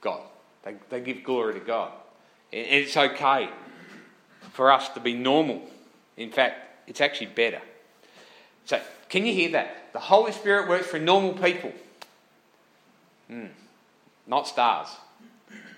God. 0.00 0.22
They, 0.62 0.74
they 0.90 1.00
give 1.00 1.24
glory 1.24 1.54
to 1.54 1.60
God. 1.60 1.92
It's 2.52 2.96
okay 2.96 3.48
for 4.52 4.70
us 4.70 4.88
to 4.90 5.00
be 5.00 5.14
normal. 5.14 5.62
In 6.16 6.30
fact, 6.30 6.88
it's 6.88 7.00
actually 7.00 7.26
better. 7.26 7.60
So, 8.64 8.80
can 9.08 9.26
you 9.26 9.32
hear 9.32 9.50
that? 9.52 9.92
The 9.92 9.98
Holy 9.98 10.32
Spirit 10.32 10.68
works 10.68 10.86
for 10.86 10.98
normal 10.98 11.34
people, 11.34 11.72
mm, 13.30 13.48
not 14.26 14.48
stars. 14.48 14.88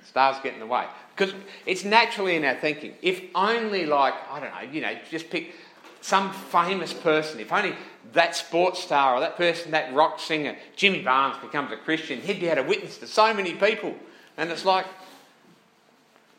Stars 0.07 0.37
get 0.43 0.55
in 0.55 0.61
the 0.61 0.67
way. 0.67 0.87
Because 1.15 1.35
it's 1.65 1.85
naturally 1.85 2.37
in 2.37 2.45
our 2.45 2.55
thinking. 2.55 2.95
If 3.03 3.23
only, 3.35 3.87
like, 3.87 4.15
I 4.31 4.41
don't 4.41 4.55
know, 4.55 4.73
you 4.73 4.81
know, 4.81 4.95
just 5.11 5.31
pick 5.31 5.55
some 6.01 6.33
famous 6.33 6.93
person, 6.93 7.41
if 7.41 7.53
only 7.53 7.75
that 8.13 8.37
sports 8.37 8.81
star 8.81 9.17
or 9.17 9.21
that 9.21 9.37
person, 9.37 9.73
that 9.73 9.93
rock 9.93 10.21
singer, 10.21 10.57
Jimmy 10.77 11.03
Barnes, 11.03 11.37
becomes 11.43 11.73
a 11.73 11.77
Christian, 11.77 12.21
he'd 12.21 12.41
be 12.41 12.47
able 12.47 12.63
to 12.63 12.69
witness 12.69 12.99
to 12.99 13.07
so 13.07 13.35
many 13.35 13.55
people. 13.55 13.95
And 14.37 14.51
it's 14.51 14.65
like, 14.65 14.87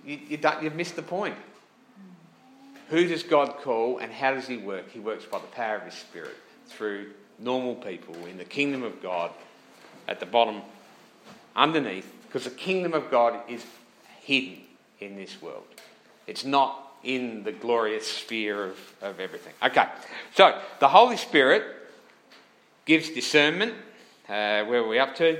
you, 0.07 0.19
you 0.29 0.39
you've 0.61 0.75
missed 0.75 0.95
the 0.95 1.01
point. 1.03 1.35
Who 2.89 3.05
does 3.05 3.23
God 3.23 3.57
call 3.61 3.97
and 3.97 4.11
how 4.11 4.33
does 4.33 4.47
He 4.47 4.57
work? 4.57 4.89
He 4.89 4.99
works 4.99 5.25
by 5.25 5.39
the 5.39 5.47
power 5.47 5.75
of 5.75 5.83
His 5.83 5.93
Spirit 5.93 6.35
through 6.67 7.11
normal 7.37 7.75
people 7.75 8.15
in 8.25 8.37
the 8.37 8.45
kingdom 8.45 8.83
of 8.83 9.03
God 9.03 9.31
at 10.07 10.19
the 10.19 10.25
bottom, 10.25 10.61
underneath, 11.55 12.09
because 12.23 12.45
the 12.45 12.49
kingdom 12.49 12.93
of 12.93 13.11
God 13.11 13.41
is 13.49 13.65
hidden 14.21 14.61
in 14.99 15.17
this 15.17 15.41
world. 15.41 15.65
It's 16.25 16.45
not 16.45 16.83
in 17.03 17.43
the 17.43 17.51
glorious 17.51 18.07
sphere 18.07 18.65
of, 18.65 18.93
of 19.01 19.19
everything. 19.19 19.53
Okay, 19.61 19.85
so 20.33 20.59
the 20.79 20.87
Holy 20.87 21.17
Spirit 21.17 21.63
gives 22.85 23.09
discernment. 23.09 23.73
Uh, 24.27 24.63
where 24.63 24.79
are 24.79 24.87
we 24.87 24.99
up 24.99 25.15
to? 25.17 25.39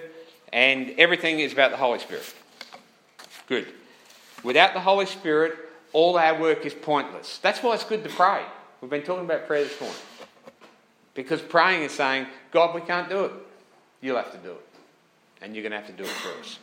And 0.51 0.91
everything 0.97 1.39
is 1.39 1.53
about 1.53 1.71
the 1.71 1.77
Holy 1.77 1.99
Spirit. 1.99 2.33
Good. 3.47 3.67
Without 4.43 4.73
the 4.73 4.79
Holy 4.79 5.05
Spirit, 5.05 5.57
all 5.93 6.17
our 6.17 6.39
work 6.39 6.65
is 6.65 6.73
pointless. 6.73 7.39
That's 7.39 7.61
why 7.63 7.73
it's 7.73 7.83
good 7.83 8.03
to 8.03 8.09
pray. 8.09 8.43
We've 8.81 8.91
been 8.91 9.03
talking 9.03 9.25
about 9.25 9.47
prayer 9.47 9.63
this 9.63 9.79
morning. 9.79 9.99
Because 11.13 11.41
praying 11.41 11.83
is 11.83 11.91
saying, 11.91 12.27
God, 12.51 12.75
we 12.75 12.81
can't 12.81 13.09
do 13.09 13.25
it. 13.25 13.31
You'll 14.01 14.17
have 14.17 14.31
to 14.31 14.37
do 14.37 14.51
it. 14.51 14.65
And 15.41 15.55
you're 15.55 15.63
going 15.63 15.71
to 15.71 15.77
have 15.77 15.87
to 15.87 15.93
do 15.93 16.03
it 16.03 16.09
for 16.09 16.39
us. 16.39 16.59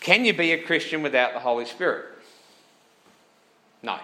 Can 0.00 0.24
you 0.24 0.34
be 0.34 0.52
a 0.52 0.62
Christian 0.62 1.02
without 1.02 1.32
the 1.32 1.40
Holy 1.40 1.64
Spirit? 1.64 2.06
No. 3.82 3.98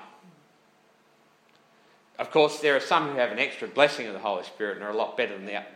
Of 2.19 2.31
course, 2.31 2.61
there 2.61 2.77
are 2.77 2.81
some 2.81 3.11
who 3.11 3.19
have 3.19 3.31
an 3.31 3.39
extra 3.39 3.69
blessing 3.69 4.07
of 4.07 4.13
the 4.13 4.19
Holy 4.19 4.45
Spirit 4.45 4.77
and 4.77 4.85
are 4.85 4.91
a 4.91 4.97
lot 4.97 5.17
better 5.17 5.37
than 5.37 5.47
the 5.47 5.57
other. 5.57 5.67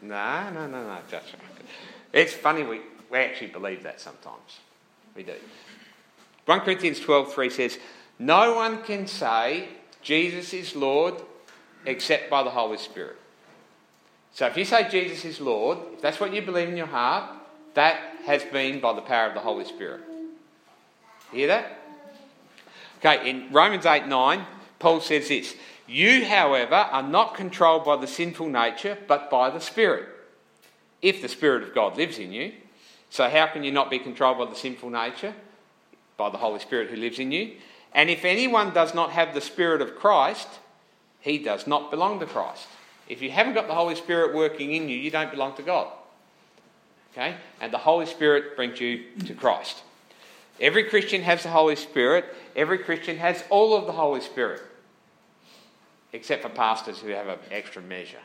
No, 0.00 0.50
no, 0.50 0.66
no, 0.66 0.86
no. 0.86 0.98
It's 2.12 2.32
funny, 2.32 2.62
we, 2.62 2.80
we 3.10 3.18
actually 3.18 3.48
believe 3.48 3.82
that 3.82 4.00
sometimes. 4.00 4.60
We 5.14 5.22
do. 5.22 5.34
1 6.46 6.60
Corinthians 6.60 7.00
12:3 7.00 7.52
says, 7.52 7.78
No 8.18 8.54
one 8.54 8.82
can 8.82 9.06
say 9.06 9.68
Jesus 10.02 10.52
is 10.52 10.74
Lord 10.74 11.14
except 11.86 12.30
by 12.30 12.42
the 12.42 12.50
Holy 12.50 12.78
Spirit. 12.78 13.16
So 14.32 14.46
if 14.46 14.56
you 14.56 14.64
say 14.64 14.88
Jesus 14.88 15.24
is 15.24 15.40
Lord, 15.40 15.78
if 15.94 16.00
that's 16.00 16.18
what 16.18 16.32
you 16.32 16.42
believe 16.42 16.68
in 16.68 16.76
your 16.76 16.86
heart, 16.86 17.30
that 17.74 17.98
has 18.24 18.44
been 18.44 18.80
by 18.80 18.92
the 18.94 19.02
power 19.02 19.28
of 19.28 19.34
the 19.34 19.40
Holy 19.40 19.64
Spirit. 19.64 20.02
Hear 21.32 21.48
that? 21.48 21.78
Okay, 22.98 23.28
in 23.28 23.52
Romans 23.52 23.86
8 23.86 24.06
9, 24.06 24.46
Paul 24.78 25.00
says 25.00 25.28
this 25.28 25.54
You, 25.86 26.24
however, 26.24 26.74
are 26.74 27.02
not 27.02 27.34
controlled 27.34 27.84
by 27.84 27.96
the 27.96 28.06
sinful 28.06 28.48
nature, 28.48 28.96
but 29.06 29.30
by 29.30 29.50
the 29.50 29.60
Spirit. 29.60 30.08
If 31.00 31.20
the 31.20 31.28
Spirit 31.28 31.64
of 31.64 31.74
God 31.74 31.96
lives 31.96 32.18
in 32.18 32.32
you. 32.32 32.52
So, 33.12 33.28
how 33.28 33.46
can 33.48 33.62
you 33.62 33.72
not 33.72 33.90
be 33.90 33.98
controlled 33.98 34.38
by 34.38 34.46
the 34.46 34.56
sinful 34.56 34.88
nature? 34.88 35.34
By 36.16 36.30
the 36.30 36.38
Holy 36.38 36.60
Spirit 36.60 36.88
who 36.88 36.96
lives 36.96 37.18
in 37.18 37.30
you. 37.30 37.56
And 37.92 38.08
if 38.08 38.24
anyone 38.24 38.72
does 38.72 38.94
not 38.94 39.10
have 39.10 39.34
the 39.34 39.42
Spirit 39.42 39.82
of 39.82 39.96
Christ, 39.96 40.48
he 41.20 41.36
does 41.36 41.66
not 41.66 41.90
belong 41.90 42.20
to 42.20 42.26
Christ. 42.26 42.66
If 43.10 43.20
you 43.20 43.30
haven't 43.30 43.52
got 43.52 43.66
the 43.66 43.74
Holy 43.74 43.96
Spirit 43.96 44.34
working 44.34 44.72
in 44.72 44.88
you, 44.88 44.96
you 44.96 45.10
don't 45.10 45.30
belong 45.30 45.54
to 45.56 45.62
God. 45.62 45.92
Okay? 47.12 47.34
And 47.60 47.70
the 47.70 47.76
Holy 47.76 48.06
Spirit 48.06 48.56
brings 48.56 48.80
you 48.80 49.04
to 49.26 49.34
Christ. 49.34 49.82
Every 50.58 50.84
Christian 50.84 51.20
has 51.20 51.42
the 51.42 51.50
Holy 51.50 51.76
Spirit. 51.76 52.24
Every 52.56 52.78
Christian 52.78 53.18
has 53.18 53.44
all 53.50 53.76
of 53.76 53.84
the 53.84 53.92
Holy 53.92 54.22
Spirit, 54.22 54.62
except 56.14 56.44
for 56.44 56.48
pastors 56.48 57.00
who 57.00 57.08
have 57.08 57.28
an 57.28 57.38
extra 57.50 57.82
measure. 57.82 58.20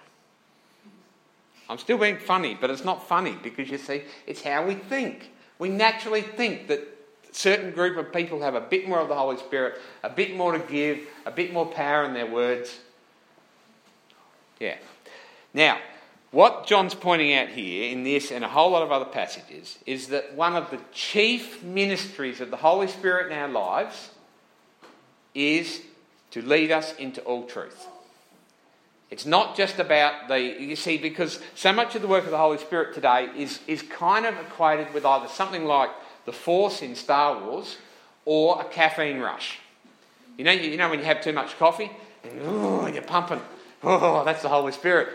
I'm 1.69 1.77
still 1.77 1.97
being 1.97 2.17
funny, 2.17 2.57
but 2.59 2.69
it's 2.69 2.85
not 2.85 3.07
funny 3.07 3.37
because 3.41 3.69
you 3.69 3.77
see, 3.77 4.03
it's 4.25 4.41
how 4.41 4.65
we 4.65 4.75
think. 4.75 5.31
We 5.59 5.69
naturally 5.69 6.21
think 6.21 6.67
that 6.67 6.81
certain 7.31 7.71
group 7.71 7.97
of 7.97 8.13
people 8.13 8.41
have 8.41 8.55
a 8.55 8.61
bit 8.61 8.87
more 8.87 8.99
of 8.99 9.09
the 9.09 9.15
Holy 9.15 9.37
Spirit, 9.37 9.79
a 10.03 10.09
bit 10.09 10.35
more 10.35 10.53
to 10.53 10.59
give, 10.59 10.99
a 11.25 11.31
bit 11.31 11.51
more 11.51 11.65
power 11.65 12.05
in 12.05 12.13
their 12.13 12.25
words. 12.25 12.79
Yeah. 14.59 14.77
Now, 15.53 15.79
what 16.31 16.67
John's 16.67 16.95
pointing 16.95 17.33
out 17.33 17.49
here 17.49 17.91
in 17.91 18.03
this 18.03 18.31
and 18.31 18.43
a 18.43 18.49
whole 18.49 18.71
lot 18.71 18.83
of 18.83 18.91
other 18.91 19.05
passages 19.05 19.79
is 19.85 20.07
that 20.07 20.35
one 20.35 20.55
of 20.55 20.69
the 20.71 20.79
chief 20.91 21.63
ministries 21.63 22.41
of 22.41 22.51
the 22.51 22.57
Holy 22.57 22.87
Spirit 22.87 23.31
in 23.31 23.37
our 23.37 23.47
lives 23.47 24.09
is 25.33 25.81
to 26.31 26.41
lead 26.41 26.71
us 26.71 26.95
into 26.95 27.21
all 27.21 27.45
truth. 27.45 27.87
It's 29.09 29.25
not 29.25 29.55
just 29.55 29.79
about 29.79 30.27
the, 30.27 30.39
you 30.39 30.75
see, 30.75 30.97
because 30.97 31.39
so 31.55 31.71
much 31.71 31.95
of 31.95 32.01
the 32.01 32.07
work 32.07 32.25
of 32.25 32.31
the 32.31 32.37
Holy 32.37 32.57
Spirit 32.57 32.93
today 32.93 33.29
is, 33.37 33.59
is 33.65 33.81
kind 33.81 34.25
of 34.25 34.37
equated 34.39 34.93
with 34.93 35.05
either 35.05 35.29
something 35.29 35.65
like 35.65 35.89
the 36.25 36.33
Force 36.33 36.81
in 36.81 36.93
Star 36.95 37.41
Wars 37.41 37.77
or 38.25 38.59
a 38.59 38.65
caffeine 38.65 39.19
rush. 39.19 39.59
You 40.37 40.43
know, 40.43 40.51
you, 40.51 40.71
you 40.71 40.77
know 40.77 40.89
when 40.89 40.99
you 40.99 41.05
have 41.05 41.21
too 41.21 41.31
much 41.31 41.57
coffee 41.57 41.89
and 42.23 42.41
oh, 42.43 42.87
you're 42.87 43.01
pumping. 43.01 43.41
Oh, 43.81 44.25
that's 44.25 44.41
the 44.41 44.49
Holy 44.49 44.73
Spirit. 44.73 45.07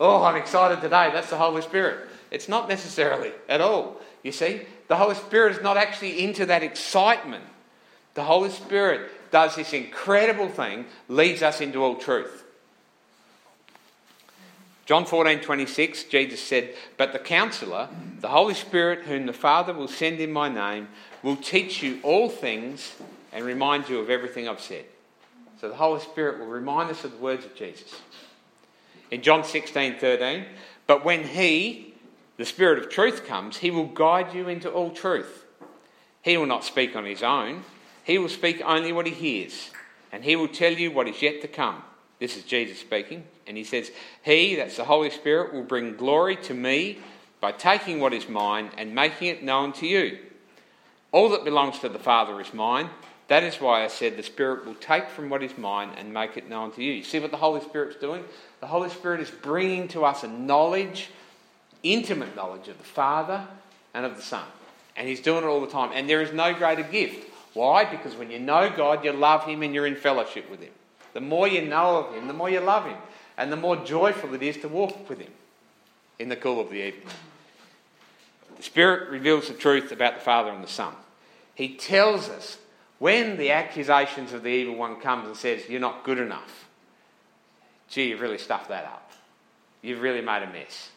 Oh, 0.00 0.24
I'm 0.24 0.36
excited 0.36 0.80
today. 0.80 1.10
That's 1.12 1.30
the 1.30 1.36
Holy 1.36 1.62
Spirit. 1.62 2.08
It's 2.30 2.48
not 2.48 2.68
necessarily 2.68 3.32
at 3.48 3.60
all. 3.60 4.00
You 4.24 4.32
see, 4.32 4.62
the 4.88 4.96
Holy 4.96 5.14
Spirit 5.14 5.56
is 5.56 5.62
not 5.62 5.76
actually 5.76 6.24
into 6.24 6.46
that 6.46 6.64
excitement. 6.64 7.44
The 8.14 8.24
Holy 8.24 8.50
Spirit 8.50 9.30
does 9.30 9.54
this 9.54 9.72
incredible 9.72 10.48
thing, 10.48 10.86
leads 11.08 11.42
us 11.42 11.60
into 11.60 11.82
all 11.82 11.94
truth. 11.94 12.42
John 14.86 15.04
14, 15.04 15.40
26, 15.40 16.04
Jesus 16.04 16.40
said, 16.40 16.72
But 16.96 17.12
the 17.12 17.18
counselor, 17.18 17.88
the 18.20 18.28
Holy 18.28 18.54
Spirit, 18.54 19.00
whom 19.00 19.26
the 19.26 19.32
Father 19.32 19.74
will 19.74 19.88
send 19.88 20.20
in 20.20 20.32
my 20.32 20.48
name, 20.48 20.86
will 21.24 21.36
teach 21.36 21.82
you 21.82 21.98
all 22.04 22.28
things 22.28 22.94
and 23.32 23.44
remind 23.44 23.88
you 23.88 23.98
of 23.98 24.10
everything 24.10 24.48
I've 24.48 24.60
said. 24.60 24.84
So 25.60 25.68
the 25.68 25.74
Holy 25.74 26.00
Spirit 26.00 26.38
will 26.38 26.46
remind 26.46 26.88
us 26.90 27.02
of 27.02 27.10
the 27.10 27.16
words 27.18 27.44
of 27.44 27.56
Jesus. 27.56 28.00
In 29.10 29.22
John 29.22 29.42
16, 29.42 29.98
13, 29.98 30.44
But 30.86 31.04
when 31.04 31.24
He, 31.24 31.94
the 32.36 32.44
Spirit 32.44 32.78
of 32.78 32.88
truth, 32.88 33.26
comes, 33.26 33.56
He 33.56 33.72
will 33.72 33.86
guide 33.86 34.34
you 34.34 34.48
into 34.48 34.70
all 34.70 34.90
truth. 34.90 35.44
He 36.22 36.36
will 36.36 36.46
not 36.46 36.62
speak 36.62 36.94
on 36.94 37.04
His 37.04 37.24
own, 37.24 37.64
He 38.04 38.18
will 38.18 38.28
speak 38.28 38.62
only 38.64 38.92
what 38.92 39.06
He 39.06 39.12
hears, 39.12 39.72
and 40.12 40.22
He 40.22 40.36
will 40.36 40.46
tell 40.46 40.72
you 40.72 40.92
what 40.92 41.08
is 41.08 41.22
yet 41.22 41.42
to 41.42 41.48
come. 41.48 41.82
This 42.18 42.36
is 42.36 42.44
Jesus 42.44 42.78
speaking. 42.78 43.24
And 43.46 43.56
he 43.56 43.64
says, 43.64 43.90
He, 44.22 44.56
that's 44.56 44.76
the 44.76 44.84
Holy 44.84 45.10
Spirit, 45.10 45.52
will 45.52 45.62
bring 45.62 45.96
glory 45.96 46.36
to 46.36 46.54
me 46.54 46.98
by 47.40 47.52
taking 47.52 48.00
what 48.00 48.12
is 48.12 48.28
mine 48.28 48.70
and 48.76 48.94
making 48.94 49.28
it 49.28 49.42
known 49.42 49.72
to 49.74 49.86
you. 49.86 50.18
All 51.12 51.28
that 51.30 51.44
belongs 51.44 51.78
to 51.80 51.88
the 51.88 51.98
Father 51.98 52.40
is 52.40 52.52
mine. 52.52 52.90
That 53.28 53.42
is 53.42 53.60
why 53.60 53.84
I 53.84 53.88
said 53.88 54.16
the 54.16 54.22
Spirit 54.22 54.64
will 54.64 54.74
take 54.74 55.08
from 55.08 55.28
what 55.28 55.42
is 55.42 55.56
mine 55.58 55.90
and 55.96 56.14
make 56.14 56.36
it 56.36 56.48
known 56.48 56.72
to 56.72 56.82
you. 56.82 56.92
You 56.92 57.02
see 57.02 57.18
what 57.18 57.32
the 57.32 57.36
Holy 57.36 57.60
Spirit's 57.60 57.96
doing? 57.96 58.24
The 58.60 58.68
Holy 58.68 58.88
Spirit 58.88 59.20
is 59.20 59.30
bringing 59.30 59.88
to 59.88 60.04
us 60.04 60.22
a 60.22 60.28
knowledge, 60.28 61.10
intimate 61.82 62.36
knowledge 62.36 62.68
of 62.68 62.78
the 62.78 62.84
Father 62.84 63.46
and 63.94 64.06
of 64.06 64.16
the 64.16 64.22
Son. 64.22 64.44
And 64.96 65.08
He's 65.08 65.20
doing 65.20 65.42
it 65.42 65.46
all 65.46 65.60
the 65.60 65.66
time. 65.66 65.90
And 65.92 66.08
there 66.08 66.22
is 66.22 66.32
no 66.32 66.54
greater 66.54 66.84
gift. 66.84 67.28
Why? 67.52 67.84
Because 67.84 68.14
when 68.14 68.30
you 68.30 68.38
know 68.38 68.72
God, 68.74 69.04
you 69.04 69.12
love 69.12 69.44
Him 69.44 69.62
and 69.62 69.74
you're 69.74 69.86
in 69.86 69.96
fellowship 69.96 70.48
with 70.50 70.60
Him. 70.60 70.72
The 71.16 71.22
more 71.22 71.48
you 71.48 71.62
know 71.62 71.96
of 71.96 72.14
Him, 72.14 72.26
the 72.26 72.34
more 72.34 72.50
you 72.50 72.60
love 72.60 72.84
Him, 72.84 72.98
and 73.38 73.50
the 73.50 73.56
more 73.56 73.74
joyful 73.74 74.34
it 74.34 74.42
is 74.42 74.58
to 74.58 74.68
walk 74.68 75.08
with 75.08 75.18
Him 75.18 75.32
in 76.18 76.28
the 76.28 76.36
cool 76.36 76.60
of 76.60 76.68
the 76.68 76.86
evening. 76.86 77.08
The 78.58 78.62
Spirit 78.62 79.08
reveals 79.08 79.48
the 79.48 79.54
truth 79.54 79.92
about 79.92 80.16
the 80.16 80.20
Father 80.20 80.50
and 80.50 80.62
the 80.62 80.68
Son. 80.68 80.92
He 81.54 81.74
tells 81.74 82.28
us 82.28 82.58
when 82.98 83.38
the 83.38 83.50
accusations 83.52 84.34
of 84.34 84.42
the 84.42 84.50
evil 84.50 84.74
one 84.74 85.00
comes 85.00 85.26
and 85.26 85.34
says, 85.34 85.66
You're 85.70 85.80
not 85.80 86.04
good 86.04 86.18
enough, 86.18 86.68
gee, 87.88 88.10
you've 88.10 88.20
really 88.20 88.36
stuffed 88.36 88.68
that 88.68 88.84
up. 88.84 89.10
You've 89.80 90.02
really 90.02 90.20
made 90.20 90.42
a 90.42 90.52
mess. 90.52 90.90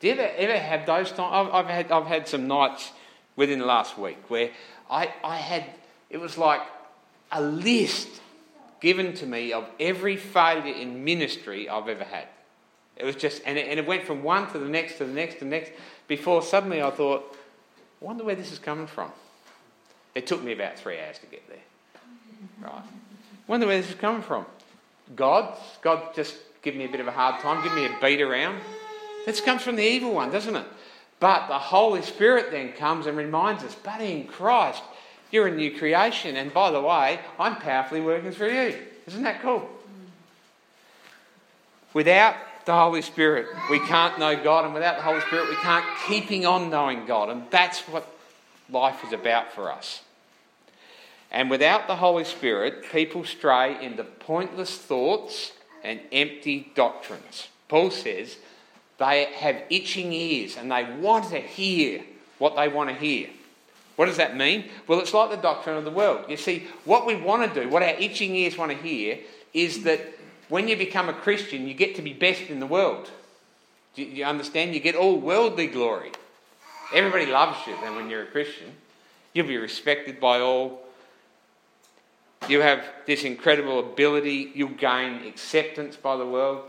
Do 0.00 0.06
you 0.06 0.14
ever, 0.14 0.32
ever 0.38 0.58
have 0.58 0.86
those 0.86 1.12
times? 1.12 1.50
I've, 1.52 1.66
I've, 1.66 1.70
had, 1.70 1.92
I've 1.92 2.06
had 2.06 2.28
some 2.28 2.46
nights 2.46 2.92
within 3.36 3.58
the 3.58 3.66
last 3.66 3.98
week 3.98 4.30
where 4.30 4.52
I, 4.90 5.12
I 5.22 5.36
had, 5.36 5.66
it 6.08 6.16
was 6.16 6.38
like 6.38 6.62
a 7.30 7.42
list 7.42 8.08
given 8.80 9.14
to 9.14 9.26
me 9.26 9.52
of 9.52 9.68
every 9.78 10.16
failure 10.16 10.74
in 10.74 11.04
ministry 11.04 11.68
I've 11.68 11.88
ever 11.88 12.04
had. 12.04 12.26
It 12.96 13.04
was 13.04 13.16
just, 13.16 13.42
and 13.46 13.56
it, 13.56 13.68
and 13.68 13.78
it 13.78 13.86
went 13.86 14.04
from 14.04 14.22
one 14.22 14.50
to 14.52 14.58
the 14.58 14.68
next 14.68 14.98
to 14.98 15.04
the 15.04 15.12
next 15.12 15.34
to 15.34 15.40
the 15.40 15.46
next 15.46 15.72
before 16.08 16.42
suddenly 16.42 16.82
I 16.82 16.90
thought, 16.90 17.36
I 18.00 18.04
wonder 18.04 18.24
where 18.24 18.34
this 18.34 18.52
is 18.52 18.58
coming 18.58 18.86
from. 18.86 19.12
It 20.14 20.26
took 20.26 20.42
me 20.42 20.52
about 20.52 20.78
three 20.78 20.98
hours 20.98 21.18
to 21.20 21.26
get 21.26 21.48
there. 21.48 21.58
Right. 22.60 22.82
Wonder 23.46 23.66
where 23.66 23.80
this 23.80 23.88
is 23.88 23.96
coming 23.96 24.22
from. 24.22 24.46
God, 25.14 25.56
God 25.80 26.14
just 26.14 26.36
give 26.62 26.74
me 26.74 26.84
a 26.84 26.88
bit 26.88 27.00
of 27.00 27.06
a 27.06 27.12
hard 27.12 27.40
time, 27.40 27.62
give 27.62 27.74
me 27.74 27.86
a 27.86 27.96
beat 28.00 28.20
around. 28.20 28.58
This 29.26 29.40
comes 29.40 29.62
from 29.62 29.76
the 29.76 29.82
evil 29.82 30.12
one, 30.12 30.30
doesn't 30.30 30.56
it? 30.56 30.66
But 31.20 31.48
the 31.48 31.58
Holy 31.58 32.02
Spirit 32.02 32.50
then 32.50 32.72
comes 32.72 33.06
and 33.06 33.16
reminds 33.16 33.64
us, 33.64 33.74
but 33.74 34.00
in 34.00 34.26
Christ, 34.26 34.82
you're 35.30 35.46
a 35.46 35.54
new 35.54 35.76
creation. 35.78 36.36
And 36.36 36.52
by 36.52 36.70
the 36.70 36.80
way, 36.80 37.20
I'm 37.38 37.56
powerfully 37.56 38.00
working 38.00 38.32
through 38.32 38.52
you. 38.52 38.78
Isn't 39.06 39.22
that 39.22 39.42
cool? 39.42 39.68
Without 41.94 42.36
the 42.64 42.74
Holy 42.74 43.02
Spirit, 43.02 43.46
we 43.70 43.80
can't 43.80 44.18
know 44.18 44.36
God. 44.42 44.64
And 44.64 44.74
without 44.74 44.96
the 44.96 45.02
Holy 45.02 45.20
Spirit, 45.22 45.48
we 45.48 45.56
can't 45.56 45.84
keeping 46.06 46.44
on 46.44 46.70
knowing 46.70 47.06
God. 47.06 47.30
And 47.30 47.44
that's 47.50 47.80
what 47.82 48.06
life 48.70 49.02
is 49.04 49.12
about 49.12 49.52
for 49.52 49.72
us. 49.72 50.02
And 51.30 51.50
without 51.50 51.86
the 51.86 51.96
Holy 51.96 52.24
Spirit, 52.24 52.84
people 52.90 53.24
stray 53.24 53.82
into 53.82 54.04
pointless 54.04 54.76
thoughts 54.76 55.52
and 55.84 56.00
empty 56.10 56.72
doctrines. 56.74 57.48
Paul 57.68 57.90
says 57.90 58.36
they 58.98 59.26
have 59.36 59.62
itching 59.70 60.12
ears 60.12 60.56
and 60.56 60.70
they 60.70 60.84
want 61.00 61.30
to 61.30 61.40
hear 61.40 62.02
what 62.38 62.56
they 62.56 62.68
want 62.68 62.90
to 62.90 62.94
hear. 62.94 63.28
What 63.98 64.06
does 64.06 64.18
that 64.18 64.36
mean? 64.36 64.66
Well, 64.86 65.00
it's 65.00 65.12
like 65.12 65.30
the 65.30 65.36
doctrine 65.36 65.76
of 65.76 65.84
the 65.84 65.90
world. 65.90 66.26
You 66.28 66.36
see, 66.36 66.68
what 66.84 67.04
we 67.04 67.16
want 67.16 67.52
to 67.52 67.62
do, 67.62 67.68
what 67.68 67.82
our 67.82 67.88
itching 67.88 68.32
ears 68.36 68.56
want 68.56 68.70
to 68.70 68.78
hear, 68.78 69.18
is 69.52 69.82
that 69.82 70.00
when 70.48 70.68
you 70.68 70.76
become 70.76 71.08
a 71.08 71.12
Christian, 71.12 71.66
you 71.66 71.74
get 71.74 71.96
to 71.96 72.02
be 72.02 72.12
best 72.12 72.42
in 72.42 72.60
the 72.60 72.66
world. 72.66 73.10
Do 73.96 74.04
you 74.04 74.24
understand? 74.24 74.72
You 74.72 74.78
get 74.78 74.94
all 74.94 75.18
worldly 75.18 75.66
glory. 75.66 76.12
Everybody 76.94 77.26
loves 77.26 77.58
you 77.66 77.74
then 77.80 77.96
when 77.96 78.08
you're 78.08 78.22
a 78.22 78.26
Christian. 78.26 78.68
You'll 79.34 79.48
be 79.48 79.56
respected 79.56 80.20
by 80.20 80.38
all. 80.38 80.80
You 82.48 82.60
have 82.60 82.84
this 83.04 83.24
incredible 83.24 83.80
ability. 83.80 84.52
You'll 84.54 84.68
gain 84.68 85.26
acceptance 85.26 85.96
by 85.96 86.16
the 86.16 86.24
world. 86.24 86.62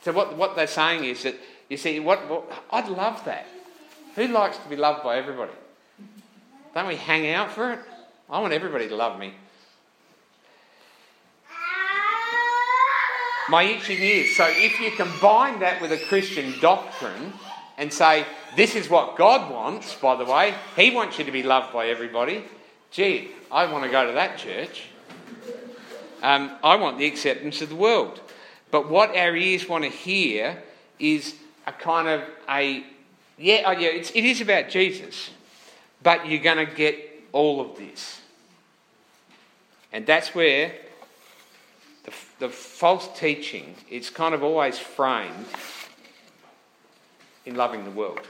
So, 0.00 0.12
what, 0.12 0.34
what 0.34 0.56
they're 0.56 0.66
saying 0.66 1.04
is 1.04 1.24
that, 1.24 1.34
you 1.68 1.76
see, 1.76 2.00
what, 2.00 2.26
what, 2.26 2.50
I'd 2.70 2.88
love 2.88 3.22
that. 3.26 3.46
Who 4.16 4.28
likes 4.28 4.56
to 4.56 4.68
be 4.70 4.76
loved 4.76 5.04
by 5.04 5.18
everybody? 5.18 5.52
Don't 6.74 6.86
we 6.86 6.96
hang 6.96 7.28
out 7.30 7.50
for 7.50 7.72
it? 7.72 7.80
I 8.28 8.40
want 8.40 8.52
everybody 8.52 8.88
to 8.88 8.96
love 8.96 9.18
me. 9.18 9.34
My 13.48 13.64
itching 13.64 13.98
ears. 13.98 14.36
So, 14.36 14.46
if 14.48 14.78
you 14.80 14.92
combine 14.92 15.60
that 15.60 15.80
with 15.80 15.90
a 15.90 15.98
Christian 15.98 16.54
doctrine 16.60 17.32
and 17.76 17.92
say, 17.92 18.24
this 18.56 18.76
is 18.76 18.88
what 18.88 19.16
God 19.16 19.50
wants, 19.50 19.94
by 19.96 20.14
the 20.14 20.24
way, 20.24 20.54
He 20.76 20.90
wants 20.90 21.18
you 21.18 21.24
to 21.24 21.32
be 21.32 21.42
loved 21.42 21.72
by 21.72 21.88
everybody. 21.88 22.44
Gee, 22.92 23.32
I 23.50 23.70
want 23.70 23.84
to 23.84 23.90
go 23.90 24.06
to 24.06 24.12
that 24.12 24.38
church. 24.38 24.84
Um, 26.22 26.52
I 26.62 26.76
want 26.76 26.98
the 26.98 27.06
acceptance 27.06 27.60
of 27.62 27.70
the 27.70 27.76
world. 27.76 28.20
But 28.70 28.88
what 28.88 29.16
our 29.16 29.34
ears 29.34 29.68
want 29.68 29.82
to 29.84 29.90
hear 29.90 30.62
is 31.00 31.34
a 31.66 31.72
kind 31.72 32.06
of 32.06 32.22
a 32.48 32.84
yeah, 33.40 33.62
oh 33.64 33.70
yeah, 33.70 33.88
it's, 33.88 34.10
it 34.10 34.24
is 34.24 34.42
about 34.42 34.68
Jesus, 34.68 35.30
but 36.02 36.26
you're 36.26 36.42
going 36.42 36.66
to 36.66 36.72
get 36.72 36.98
all 37.32 37.60
of 37.60 37.76
this, 37.76 38.20
and 39.92 40.06
that's 40.06 40.34
where 40.34 40.72
the, 42.04 42.12
the 42.38 42.48
false 42.48 43.08
teaching 43.18 43.74
is 43.88 44.10
kind 44.10 44.34
of 44.34 44.42
always 44.42 44.78
framed 44.78 45.46
in 47.46 47.56
loving 47.56 47.84
the 47.84 47.90
world 47.90 48.26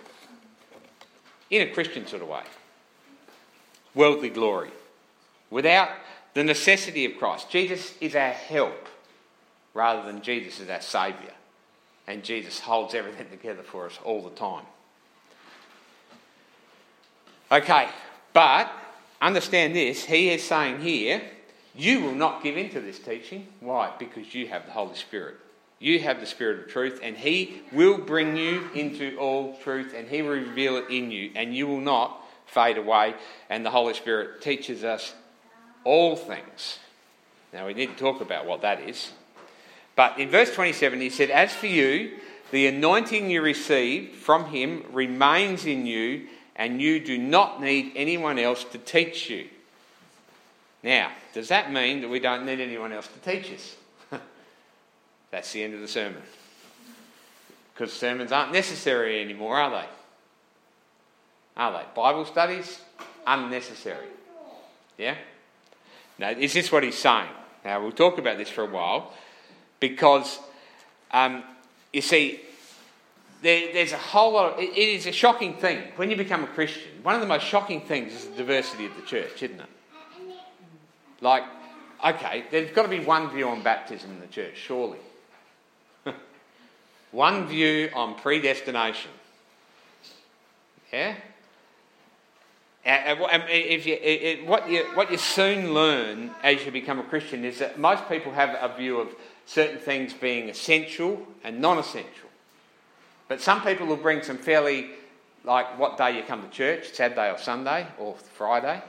in 1.50 1.62
a 1.62 1.70
Christian 1.70 2.06
sort 2.06 2.22
of 2.22 2.28
way, 2.28 2.42
worldly 3.94 4.30
glory, 4.30 4.70
without 5.50 5.88
the 6.35 6.44
necessity 6.44 7.04
of 7.04 7.18
Christ. 7.18 7.50
Jesus 7.50 7.94
is 8.00 8.14
our 8.14 8.30
help 8.30 8.88
rather 9.74 10.02
than 10.04 10.22
Jesus 10.22 10.61
is 10.61 10.68
our 10.68 10.80
Saviour. 10.80 11.33
And 12.06 12.24
Jesus 12.24 12.61
holds 12.61 12.94
everything 12.94 13.28
together 13.30 13.62
for 13.62 13.87
us 13.87 13.98
all 14.04 14.22
the 14.22 14.30
time. 14.30 14.64
Okay, 17.52 17.88
but 18.32 18.70
understand 19.20 19.74
this. 19.74 20.04
He 20.04 20.30
is 20.30 20.42
saying 20.44 20.80
here, 20.80 21.20
you 21.74 22.00
will 22.00 22.14
not 22.14 22.42
give 22.42 22.56
in 22.56 22.70
to 22.70 22.80
this 22.80 22.98
teaching. 22.98 23.46
Why? 23.60 23.92
Because 23.98 24.34
you 24.34 24.48
have 24.48 24.66
the 24.66 24.72
Holy 24.72 24.94
Spirit. 24.94 25.36
You 25.78 25.98
have 26.00 26.20
the 26.20 26.26
Spirit 26.26 26.60
of 26.60 26.68
truth, 26.68 27.00
and 27.02 27.16
He 27.16 27.62
will 27.72 27.98
bring 27.98 28.36
you 28.36 28.68
into 28.74 29.16
all 29.18 29.56
truth, 29.62 29.94
and 29.96 30.08
He 30.08 30.22
will 30.22 30.30
reveal 30.30 30.76
it 30.76 30.90
in 30.90 31.10
you, 31.10 31.30
and 31.34 31.54
you 31.54 31.66
will 31.66 31.80
not 31.80 32.22
fade 32.46 32.76
away. 32.76 33.14
And 33.48 33.64
the 33.64 33.70
Holy 33.70 33.94
Spirit 33.94 34.42
teaches 34.42 34.84
us 34.84 35.14
all 35.84 36.16
things. 36.16 36.78
Now, 37.52 37.66
we 37.66 37.74
need 37.74 37.90
to 37.90 37.96
talk 37.96 38.20
about 38.20 38.46
what 38.46 38.62
that 38.62 38.80
is. 38.80 39.10
But 39.96 40.18
in 40.18 40.28
verse 40.28 40.54
27, 40.54 41.00
he 41.00 41.10
said, 41.10 41.30
As 41.30 41.52
for 41.52 41.66
you, 41.66 42.18
the 42.50 42.66
anointing 42.66 43.30
you 43.30 43.42
received 43.42 44.14
from 44.14 44.46
him 44.46 44.84
remains 44.92 45.66
in 45.66 45.86
you, 45.86 46.26
and 46.61 46.81
you 46.81 47.01
do 47.01 47.16
not 47.16 47.62
need 47.62 47.90
anyone 47.96 48.38
else 48.38 48.64
to 48.64 48.77
teach 48.77 49.31
you. 49.31 49.49
Now, 50.83 51.11
does 51.33 51.49
that 51.49 51.73
mean 51.73 52.03
that 52.03 52.09
we 52.09 52.20
don't 52.20 52.44
need 52.44 52.61
anyone 52.61 52.92
else 52.92 53.09
to 53.09 53.33
teach 53.33 53.51
us? 53.51 53.77
That's 55.31 55.51
the 55.55 55.62
end 55.62 55.73
of 55.73 55.81
the 55.81 55.88
sermon. 55.88 56.20
Because 57.73 57.94
sermons 57.94 58.31
aren't 58.31 58.53
necessary 58.53 59.23
anymore, 59.23 59.57
are 59.57 59.70
they? 59.70 59.88
Are 61.57 61.73
they? 61.73 61.85
Bible 61.94 62.27
studies? 62.27 62.79
Unnecessary. 63.27 64.09
Yeah? 64.99 65.16
Now, 66.18 66.29
is 66.29 66.53
this 66.53 66.70
what 66.70 66.83
he's 66.83 66.99
saying? 66.99 67.31
Now, 67.64 67.81
we'll 67.81 67.92
talk 67.92 68.18
about 68.18 68.37
this 68.37 68.51
for 68.51 68.64
a 68.64 68.70
while 68.70 69.14
because, 69.81 70.38
um, 71.11 71.42
you 71.90 72.03
see, 72.03 72.40
there, 73.42 73.72
there's 73.72 73.92
a 73.92 73.98
whole 73.98 74.33
lot 74.33 74.53
of, 74.53 74.59
it, 74.59 74.70
it 74.70 74.88
is 74.88 75.07
a 75.07 75.12
shocking 75.12 75.55
thing. 75.55 75.83
When 75.96 76.11
you 76.11 76.16
become 76.16 76.44
a 76.44 76.48
Christian, 76.48 76.83
one 77.03 77.14
of 77.14 77.20
the 77.20 77.26
most 77.26 77.44
shocking 77.44 77.81
things 77.81 78.12
is 78.12 78.26
the 78.26 78.37
diversity 78.37 78.87
of 78.87 78.94
the 78.96 79.03
church, 79.03 79.42
isn't 79.42 79.61
it? 79.61 79.66
Like, 81.20 81.44
okay, 82.05 82.44
there's 82.50 82.70
got 82.70 82.83
to 82.83 82.88
be 82.88 83.00
one 83.00 83.31
view 83.31 83.48
on 83.48 83.62
baptism 83.62 84.11
in 84.11 84.20
the 84.20 84.26
church, 84.26 84.57
surely. 84.57 84.98
one 87.12 87.46
view 87.46 87.90
on 87.94 88.14
predestination. 88.14 89.11
Yeah? 90.92 91.14
Uh, 92.85 92.88
uh, 92.88 93.44
if 93.48 93.87
you, 93.87 94.46
what, 94.46 94.68
you, 94.68 94.85
what 94.94 95.11
you 95.11 95.18
soon 95.18 95.74
learn 95.74 96.31
as 96.42 96.64
you 96.64 96.72
become 96.72 96.98
a 96.98 97.03
Christian 97.03 97.44
is 97.44 97.59
that 97.59 97.79
most 97.79 98.09
people 98.09 98.33
have 98.33 98.57
a 98.59 98.74
view 98.74 98.98
of 98.98 99.14
certain 99.44 99.79
things 99.79 100.14
being 100.14 100.48
essential 100.48 101.26
and 101.44 101.61
non 101.61 101.79
essential. 101.79 102.30
But 103.31 103.40
some 103.40 103.62
people 103.62 103.87
will 103.87 103.97
bring 103.97 104.25
some 104.25 104.38
fairly, 104.38 104.90
like 105.45 105.79
what 105.79 105.97
day 105.97 106.16
you 106.16 106.25
come 106.25 106.43
to 106.43 106.49
church, 106.49 106.93
Saturday 106.93 107.31
or 107.31 107.38
Sunday 107.38 107.87
or 107.97 108.16
Friday 108.16 108.83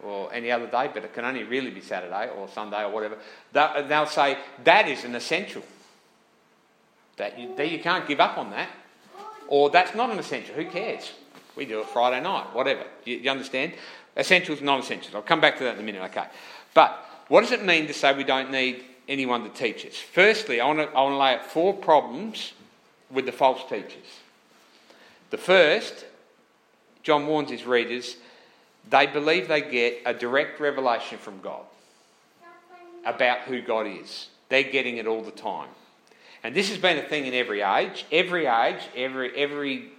or 0.00 0.32
any 0.32 0.52
other 0.52 0.68
day, 0.68 0.88
but 0.94 1.02
it 1.02 1.12
can 1.12 1.24
only 1.24 1.42
really 1.42 1.70
be 1.70 1.80
Saturday 1.80 2.30
or 2.30 2.46
Sunday 2.46 2.84
or 2.84 2.92
whatever. 2.92 3.18
They'll 3.52 4.06
say 4.06 4.38
that 4.62 4.86
is 4.86 5.02
an 5.02 5.16
essential. 5.16 5.64
That 7.16 7.40
you, 7.40 7.60
you 7.60 7.80
can't 7.80 8.06
give 8.06 8.20
up 8.20 8.38
on 8.38 8.52
that. 8.52 8.68
Or 9.48 9.68
that's 9.68 9.96
not 9.96 10.10
an 10.10 10.20
essential. 10.20 10.54
Who 10.54 10.66
cares? 10.66 11.10
We 11.56 11.64
do 11.64 11.80
it 11.80 11.86
Friday 11.86 12.22
night, 12.22 12.54
whatever. 12.54 12.84
You, 13.04 13.16
you 13.16 13.30
understand? 13.32 13.72
Essentials, 14.16 14.58
and 14.58 14.66
non 14.66 14.78
essentials. 14.78 15.12
I'll 15.16 15.22
come 15.22 15.40
back 15.40 15.58
to 15.58 15.64
that 15.64 15.74
in 15.74 15.80
a 15.80 15.82
minute, 15.82 16.02
okay. 16.02 16.28
But 16.72 17.04
what 17.26 17.40
does 17.40 17.50
it 17.50 17.64
mean 17.64 17.88
to 17.88 17.92
say 17.92 18.16
we 18.16 18.22
don't 18.22 18.52
need 18.52 18.84
anyone 19.08 19.42
to 19.42 19.48
teach 19.48 19.84
us? 19.84 19.96
Firstly, 19.96 20.60
I 20.60 20.68
want 20.68 20.78
to, 20.78 20.96
I 20.96 21.02
want 21.02 21.14
to 21.14 21.16
lay 21.16 21.34
out 21.34 21.46
four 21.46 21.74
problems 21.74 22.52
with 23.10 23.26
the 23.26 23.32
false 23.32 23.62
teachers. 23.68 24.20
The 25.30 25.38
first, 25.38 26.04
John 27.02 27.26
warns 27.26 27.50
his 27.50 27.64
readers, 27.64 28.16
they 28.88 29.06
believe 29.06 29.48
they 29.48 29.60
get 29.60 30.02
a 30.06 30.14
direct 30.14 30.60
revelation 30.60 31.18
from 31.18 31.40
God 31.40 31.64
about 33.04 33.40
who 33.40 33.60
God 33.60 33.86
is. 33.86 34.28
They're 34.48 34.62
getting 34.62 34.96
it 34.96 35.06
all 35.06 35.22
the 35.22 35.30
time. 35.30 35.68
And 36.42 36.54
this 36.54 36.68
has 36.68 36.78
been 36.78 36.98
a 36.98 37.02
thing 37.02 37.26
in 37.26 37.34
every 37.34 37.60
age. 37.60 38.06
Every 38.10 38.46
age, 38.46 38.80
every, 38.96 39.34
every, 39.36 39.90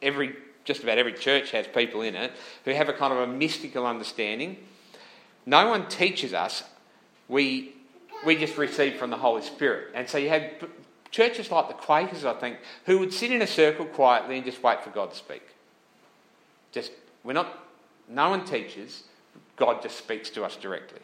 every 0.00 0.36
just 0.64 0.82
about 0.82 0.98
every 0.98 1.12
church 1.12 1.50
has 1.50 1.66
people 1.66 2.02
in 2.02 2.14
it 2.14 2.32
who 2.64 2.72
have 2.72 2.88
a 2.88 2.92
kind 2.92 3.12
of 3.12 3.20
a 3.20 3.26
mystical 3.26 3.86
understanding. 3.86 4.56
No 5.44 5.68
one 5.68 5.88
teaches 5.88 6.34
us, 6.34 6.64
we, 7.28 7.74
we 8.24 8.36
just 8.36 8.56
receive 8.56 8.96
from 8.96 9.10
the 9.10 9.16
Holy 9.16 9.42
Spirit. 9.42 9.92
And 9.94 10.08
so 10.08 10.18
you 10.18 10.28
have 10.28 10.42
churches 11.10 11.50
like 11.50 11.68
the 11.68 11.74
Quakers, 11.74 12.24
I 12.24 12.34
think, 12.34 12.58
who 12.84 12.98
would 12.98 13.12
sit 13.12 13.30
in 13.30 13.42
a 13.42 13.46
circle 13.46 13.86
quietly 13.86 14.36
and 14.36 14.44
just 14.44 14.62
wait 14.62 14.82
for 14.82 14.90
God 14.90 15.10
to 15.10 15.16
speak. 15.16 15.42
Just, 16.72 16.92
we're 17.24 17.32
not, 17.32 17.58
no 18.08 18.30
one 18.30 18.44
teaches, 18.44 19.04
God 19.56 19.82
just 19.82 19.96
speaks 19.96 20.30
to 20.30 20.44
us 20.44 20.56
directly. 20.56 21.00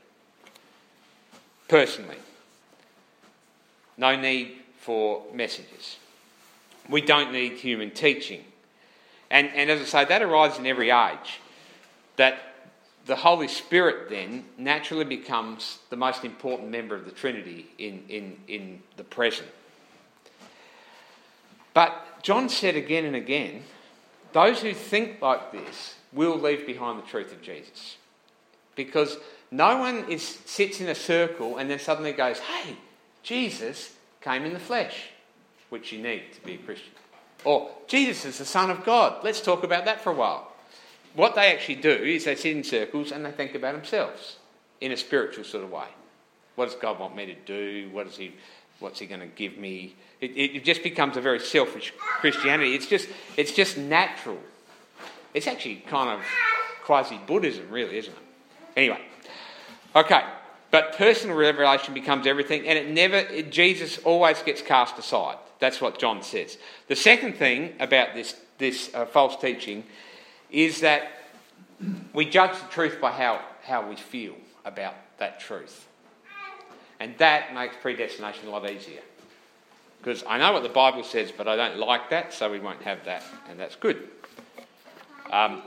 Personally. 1.68 2.18
No 3.96 4.16
need 4.16 4.56
for 4.78 5.22
messages. 5.32 5.96
We 6.88 7.00
don't 7.00 7.32
need 7.32 7.52
human 7.52 7.90
teaching. 7.90 8.44
And, 9.30 9.48
and 9.54 9.70
as 9.70 9.80
I 9.80 9.84
say, 9.84 10.04
that 10.04 10.22
arises 10.22 10.58
in 10.58 10.66
every 10.66 10.90
age. 10.90 11.40
That 12.16 12.38
the 13.06 13.16
Holy 13.16 13.48
Spirit 13.48 14.10
then 14.10 14.44
naturally 14.58 15.04
becomes 15.04 15.78
the 15.90 15.96
most 15.96 16.24
important 16.24 16.70
member 16.70 16.94
of 16.94 17.04
the 17.04 17.10
Trinity 17.10 17.66
in, 17.78 18.04
in, 18.08 18.36
in 18.48 18.82
the 18.96 19.04
present. 19.04 19.48
But 21.74 22.22
John 22.22 22.48
said 22.48 22.76
again 22.76 23.04
and 23.04 23.16
again 23.16 23.64
those 24.32 24.60
who 24.60 24.72
think 24.72 25.20
like 25.20 25.52
this 25.52 25.96
will 26.12 26.38
leave 26.38 26.66
behind 26.66 26.98
the 26.98 27.06
truth 27.06 27.32
of 27.32 27.42
Jesus. 27.42 27.96
Because 28.74 29.18
no 29.50 29.78
one 29.78 30.10
is, 30.10 30.22
sits 30.22 30.80
in 30.80 30.88
a 30.88 30.94
circle 30.94 31.58
and 31.58 31.70
then 31.70 31.78
suddenly 31.78 32.12
goes, 32.12 32.38
hey, 32.38 32.76
Jesus 33.22 33.94
came 34.20 34.44
in 34.44 34.54
the 34.54 34.58
flesh, 34.58 35.10
which 35.68 35.92
you 35.92 36.02
need 36.02 36.32
to 36.34 36.40
be 36.44 36.54
a 36.54 36.58
Christian. 36.58 36.92
Or 37.44 37.70
Jesus 37.86 38.24
is 38.24 38.38
the 38.38 38.44
Son 38.44 38.70
of 38.70 38.84
God. 38.84 39.22
Let's 39.22 39.40
talk 39.40 39.64
about 39.64 39.84
that 39.84 40.00
for 40.00 40.10
a 40.10 40.14
while. 40.14 40.52
What 41.14 41.34
they 41.34 41.52
actually 41.52 41.76
do 41.76 41.90
is 41.90 42.24
they 42.24 42.36
sit 42.36 42.56
in 42.56 42.64
circles 42.64 43.12
and 43.12 43.24
they 43.24 43.32
think 43.32 43.54
about 43.54 43.74
themselves 43.74 44.36
in 44.80 44.92
a 44.92 44.96
spiritual 44.96 45.44
sort 45.44 45.64
of 45.64 45.70
way. 45.70 45.88
What 46.54 46.66
does 46.66 46.76
God 46.76 46.98
want 46.98 47.16
me 47.16 47.26
to 47.26 47.34
do? 47.34 47.90
What 47.92 48.06
is 48.06 48.16
he, 48.16 48.34
what's 48.78 48.98
He 48.98 49.06
going 49.06 49.20
to 49.20 49.26
give 49.26 49.58
me? 49.58 49.96
It, 50.22 50.56
it 50.56 50.64
just 50.64 50.84
becomes 50.84 51.16
a 51.16 51.20
very 51.20 51.40
selfish 51.40 51.92
Christianity. 51.98 52.74
It's 52.74 52.86
just, 52.86 53.08
it's 53.36 53.52
just 53.52 53.76
natural. 53.76 54.38
It's 55.34 55.48
actually 55.48 55.76
kind 55.88 56.10
of 56.10 56.24
quasi 56.84 57.18
Buddhism, 57.26 57.68
really, 57.70 57.98
isn't 57.98 58.12
it? 58.12 58.22
Anyway, 58.76 59.00
okay. 59.96 60.22
But 60.70 60.96
personal 60.96 61.36
revelation 61.36 61.92
becomes 61.92 62.26
everything, 62.26 62.66
and 62.66 62.78
it 62.78 62.88
never, 62.88 63.16
it, 63.16 63.50
Jesus 63.50 63.98
always 63.98 64.40
gets 64.42 64.62
cast 64.62 64.96
aside. 64.96 65.36
That's 65.58 65.80
what 65.80 65.98
John 65.98 66.22
says. 66.22 66.56
The 66.86 66.96
second 66.96 67.34
thing 67.34 67.74
about 67.80 68.14
this, 68.14 68.36
this 68.58 68.94
uh, 68.94 69.06
false 69.06 69.36
teaching 69.36 69.84
is 70.50 70.80
that 70.80 71.10
we 72.14 72.26
judge 72.26 72.52
the 72.52 72.68
truth 72.68 73.00
by 73.00 73.10
how, 73.10 73.40
how 73.64 73.88
we 73.88 73.96
feel 73.96 74.34
about 74.64 74.94
that 75.18 75.40
truth. 75.40 75.88
And 77.00 77.18
that 77.18 77.52
makes 77.54 77.74
predestination 77.82 78.46
a 78.46 78.50
lot 78.50 78.70
easier. 78.70 79.00
Because 80.02 80.24
I 80.28 80.36
know 80.38 80.52
what 80.52 80.64
the 80.64 80.68
Bible 80.68 81.04
says, 81.04 81.30
but 81.30 81.46
I 81.46 81.54
don't 81.54 81.78
like 81.78 82.10
that, 82.10 82.34
so 82.34 82.50
we 82.50 82.58
won't 82.58 82.82
have 82.82 83.04
that, 83.04 83.22
and 83.48 83.58
that's 83.58 83.76
good. 83.76 84.08
Um, 85.30 85.62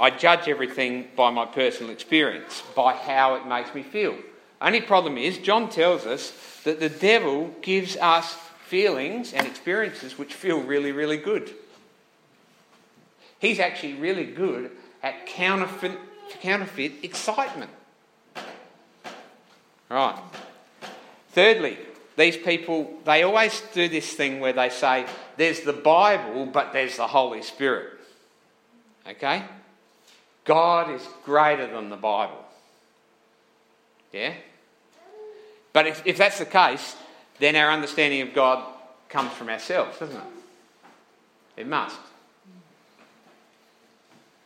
I 0.00 0.08
judge 0.10 0.48
everything 0.48 1.08
by 1.14 1.30
my 1.30 1.44
personal 1.44 1.92
experience, 1.92 2.62
by 2.74 2.94
how 2.94 3.34
it 3.34 3.46
makes 3.46 3.74
me 3.74 3.82
feel. 3.82 4.16
Only 4.62 4.80
problem 4.80 5.18
is, 5.18 5.36
John 5.36 5.68
tells 5.68 6.06
us 6.06 6.32
that 6.64 6.80
the 6.80 6.88
devil 6.88 7.54
gives 7.60 7.98
us 7.98 8.34
feelings 8.64 9.34
and 9.34 9.46
experiences 9.46 10.18
which 10.18 10.32
feel 10.32 10.60
really, 10.62 10.92
really 10.92 11.18
good. 11.18 11.52
He's 13.38 13.60
actually 13.60 13.94
really 13.94 14.24
good 14.24 14.70
at 15.02 15.26
counterfeit, 15.26 15.98
counterfeit 16.40 17.04
excitement. 17.04 17.70
Right. 19.90 20.18
Thirdly, 21.32 21.76
these 22.16 22.36
people, 22.36 22.90
they 23.04 23.22
always 23.22 23.62
do 23.74 23.88
this 23.88 24.12
thing 24.12 24.40
where 24.40 24.52
they 24.52 24.70
say, 24.70 25.06
there's 25.36 25.60
the 25.60 25.72
Bible, 25.72 26.46
but 26.46 26.72
there's 26.72 26.96
the 26.96 27.06
Holy 27.06 27.42
Spirit. 27.42 27.92
Okay? 29.08 29.44
God 30.44 30.90
is 30.90 31.06
greater 31.24 31.66
than 31.66 31.90
the 31.90 31.96
Bible. 31.96 32.44
Yeah? 34.12 34.34
But 35.72 35.86
if, 35.86 36.06
if 36.06 36.16
that's 36.16 36.38
the 36.38 36.46
case, 36.46 36.96
then 37.38 37.54
our 37.54 37.70
understanding 37.70 38.22
of 38.22 38.32
God 38.32 38.64
comes 39.10 39.32
from 39.32 39.50
ourselves, 39.50 39.98
doesn't 39.98 40.16
it? 40.16 40.22
It 41.58 41.66
must. 41.66 41.98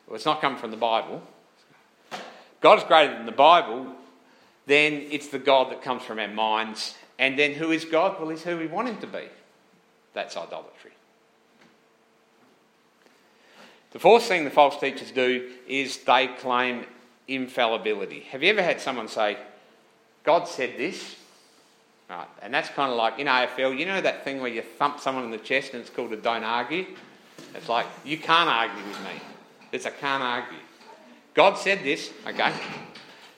Well, 0.07 0.17
it's 0.17 0.27
not 0.27 0.41
coming 0.41 0.59
from 0.59 0.73
the 0.73 0.77
Bible. 0.77 1.23
God 2.61 2.79
is 2.79 2.85
greater 2.85 3.15
than 3.15 3.27
the 3.27 3.33
Bible, 3.33 3.95
then 4.67 5.07
it's 5.11 5.29
the 5.29 5.39
God 5.39 5.71
that 5.71 5.83
comes 5.83 6.03
from 6.03 6.19
our 6.19 6.29
minds. 6.29 6.95
And 7.21 7.39
then 7.39 7.53
who 7.53 7.71
is 7.71 7.85
God? 7.85 8.19
Well, 8.19 8.31
he's 8.31 8.43
who 8.43 8.57
we 8.57 8.67
want 8.67 8.89
him 8.89 8.97
to 8.97 9.07
be. 9.07 9.29
That's 10.15 10.37
idolatry. 10.39 10.93
The 13.93 13.99
fourth 13.99 14.23
thing 14.25 14.45
the 14.45 14.51
false 14.51 14.81
teachers 14.81 15.11
do 15.11 15.51
is 15.69 15.99
they 15.99 16.29
claim 16.29 16.87
infallibility. 17.29 18.21
Have 18.31 18.43
you 18.43 18.49
ever 18.49 18.63
had 18.63 18.81
someone 18.81 19.07
say, 19.07 19.37
God 20.25 20.49
said 20.49 20.79
this? 20.79 21.17
Right, 22.09 22.27
and 22.41 22.55
that's 22.55 22.71
kind 22.71 22.91
of 22.91 22.97
like 22.97 23.19
in 23.19 23.27
AFL, 23.27 23.79
you 23.79 23.85
know 23.85 24.01
that 24.01 24.25
thing 24.25 24.41
where 24.41 24.51
you 24.51 24.63
thump 24.63 24.99
someone 24.99 25.25
in 25.25 25.31
the 25.31 25.39
chest 25.39 25.75
and 25.75 25.83
it's 25.83 25.91
called 25.91 26.13
a 26.13 26.17
don't 26.17 26.43
argue? 26.43 26.87
It's 27.55 27.69
like, 27.69 27.87
you 28.03 28.17
can't 28.17 28.49
argue 28.49 28.83
with 28.85 28.99
me. 29.01 29.21
It's 29.73 29.85
a 29.85 29.91
can't 29.91 30.23
argue. 30.23 30.59
God 31.35 31.59
said 31.59 31.85
this, 31.85 32.11
okay? 32.27 32.53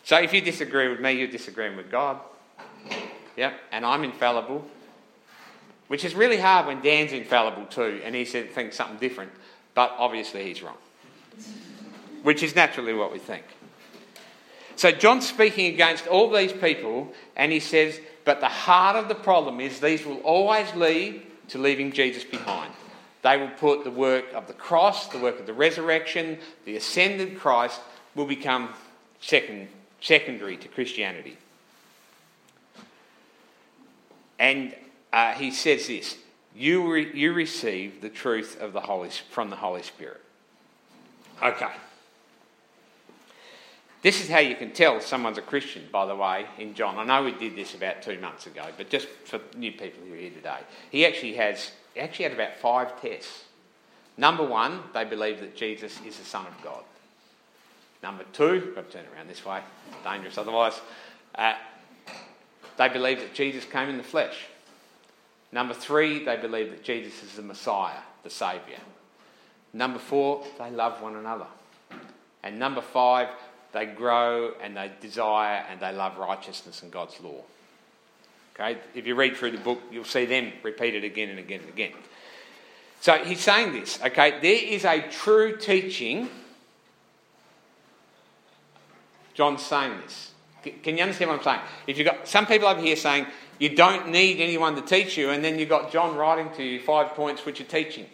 So 0.04 0.18
if 0.20 0.32
you 0.32 0.40
disagree 0.40 0.88
with 0.88 1.00
me, 1.00 1.12
you're 1.12 1.26
disagreeing 1.26 1.76
with 1.76 1.90
God. 1.90 2.20
Yep, 3.36 3.54
and 3.72 3.86
I'm 3.86 4.04
infallible. 4.04 4.64
Which 5.88 6.04
is 6.04 6.14
really 6.14 6.38
hard 6.38 6.66
when 6.66 6.80
Dan's 6.80 7.12
infallible 7.12 7.66
too, 7.66 8.00
and 8.04 8.14
he 8.14 8.24
said 8.24 8.50
thinks 8.50 8.76
something 8.76 8.98
different. 8.98 9.32
But 9.74 9.94
obviously 9.98 10.44
he's 10.44 10.62
wrong. 10.62 10.76
Which 12.22 12.42
is 12.42 12.54
naturally 12.54 12.94
what 12.94 13.12
we 13.12 13.18
think. 13.18 13.44
So 14.76 14.90
John's 14.90 15.28
speaking 15.28 15.72
against 15.72 16.06
all 16.06 16.30
these 16.30 16.52
people, 16.52 17.12
and 17.36 17.52
he 17.52 17.60
says, 17.60 18.00
But 18.24 18.40
the 18.40 18.48
heart 18.48 18.96
of 18.96 19.08
the 19.08 19.14
problem 19.14 19.60
is 19.60 19.80
these 19.80 20.04
will 20.04 20.18
always 20.18 20.72
lead 20.74 21.22
to 21.48 21.58
leaving 21.58 21.92
Jesus 21.92 22.24
behind. 22.24 22.72
They 23.22 23.36
will 23.36 23.50
put 23.50 23.84
the 23.84 23.90
work 23.90 24.24
of 24.34 24.46
the 24.48 24.52
cross, 24.52 25.08
the 25.08 25.18
work 25.18 25.38
of 25.38 25.46
the 25.46 25.52
resurrection, 25.52 26.38
the 26.64 26.76
ascended 26.76 27.38
Christ 27.38 27.80
will 28.14 28.26
become 28.26 28.70
second, 29.20 29.68
secondary 30.00 30.56
to 30.56 30.68
Christianity. 30.68 31.36
And 34.42 34.74
uh, 35.12 35.34
he 35.34 35.52
says 35.52 35.86
this 35.86 36.18
you, 36.54 36.92
re- 36.92 37.12
you 37.14 37.32
receive 37.32 38.02
the 38.02 38.08
truth 38.08 38.60
of 38.60 38.72
the 38.72 38.80
Holy, 38.80 39.08
from 39.30 39.50
the 39.50 39.56
Holy 39.56 39.82
Spirit. 39.82 40.20
Okay. 41.40 41.70
This 44.02 44.20
is 44.20 44.28
how 44.28 44.40
you 44.40 44.56
can 44.56 44.72
tell 44.72 45.00
someone's 45.00 45.38
a 45.38 45.42
Christian, 45.42 45.84
by 45.92 46.06
the 46.06 46.16
way, 46.16 46.46
in 46.58 46.74
John. 46.74 46.98
I 46.98 47.04
know 47.04 47.24
we 47.24 47.30
did 47.38 47.54
this 47.54 47.76
about 47.76 48.02
two 48.02 48.18
months 48.18 48.48
ago, 48.48 48.66
but 48.76 48.90
just 48.90 49.06
for 49.24 49.40
new 49.56 49.70
people 49.70 50.04
who 50.04 50.12
are 50.12 50.16
here 50.16 50.30
today. 50.30 50.58
He 50.90 51.06
actually 51.06 51.34
has 51.34 51.70
he 51.94 52.00
actually 52.00 52.24
had 52.24 52.32
about 52.32 52.56
five 52.56 53.00
tests. 53.00 53.44
Number 54.16 54.44
one, 54.44 54.80
they 54.92 55.04
believe 55.04 55.38
that 55.38 55.54
Jesus 55.54 56.00
is 56.04 56.18
the 56.18 56.24
Son 56.24 56.46
of 56.46 56.64
God. 56.64 56.82
Number 58.02 58.24
two, 58.32 58.72
got 58.74 58.90
to 58.90 58.98
turn 58.98 59.06
around 59.14 59.28
this 59.28 59.44
way, 59.44 59.60
dangerous 60.02 60.36
otherwise. 60.36 60.80
Uh, 61.36 61.54
they 62.76 62.88
believe 62.88 63.18
that 63.20 63.34
Jesus 63.34 63.64
came 63.64 63.88
in 63.88 63.96
the 63.96 64.02
flesh. 64.02 64.46
Number 65.52 65.74
three, 65.74 66.24
they 66.24 66.36
believe 66.36 66.70
that 66.70 66.82
Jesus 66.82 67.22
is 67.22 67.36
the 67.36 67.42
Messiah, 67.42 67.98
the 68.22 68.30
Saviour. 68.30 68.78
Number 69.72 69.98
four, 69.98 70.44
they 70.58 70.70
love 70.70 71.02
one 71.02 71.16
another. 71.16 71.46
And 72.42 72.58
number 72.58 72.80
five, 72.80 73.28
they 73.72 73.86
grow 73.86 74.54
and 74.62 74.76
they 74.76 74.90
desire 75.00 75.64
and 75.70 75.80
they 75.80 75.92
love 75.92 76.18
righteousness 76.18 76.82
and 76.82 76.90
God's 76.90 77.18
law. 77.20 77.42
Okay? 78.54 78.78
If 78.94 79.06
you 79.06 79.14
read 79.14 79.36
through 79.36 79.52
the 79.52 79.58
book, 79.58 79.80
you'll 79.90 80.04
see 80.04 80.26
them 80.26 80.52
repeated 80.62 81.04
again 81.04 81.30
and 81.30 81.38
again 81.38 81.60
and 81.60 81.68
again. 81.68 81.92
So 83.00 83.14
he's 83.24 83.40
saying 83.40 83.72
this, 83.72 84.00
okay? 84.00 84.38
There 84.40 84.74
is 84.74 84.84
a 84.84 85.02
true 85.10 85.56
teaching. 85.56 86.28
John's 89.34 89.62
saying 89.62 90.00
this. 90.04 90.31
Can 90.62 90.96
you 90.96 91.02
understand 91.02 91.30
what 91.30 91.38
I'm 91.38 91.44
saying? 91.44 91.60
If 91.86 91.98
you've 91.98 92.06
got 92.06 92.28
some 92.28 92.46
people 92.46 92.68
over 92.68 92.80
here 92.80 92.96
saying 92.96 93.26
you 93.58 93.74
don't 93.76 94.10
need 94.10 94.40
anyone 94.40 94.74
to 94.76 94.82
teach 94.82 95.16
you, 95.16 95.30
and 95.30 95.44
then 95.44 95.58
you've 95.58 95.68
got 95.68 95.92
John 95.92 96.16
writing 96.16 96.50
to 96.56 96.62
you 96.62 96.80
five 96.80 97.14
points 97.14 97.44
which 97.44 97.60
are 97.60 97.64
teaching, 97.64 98.06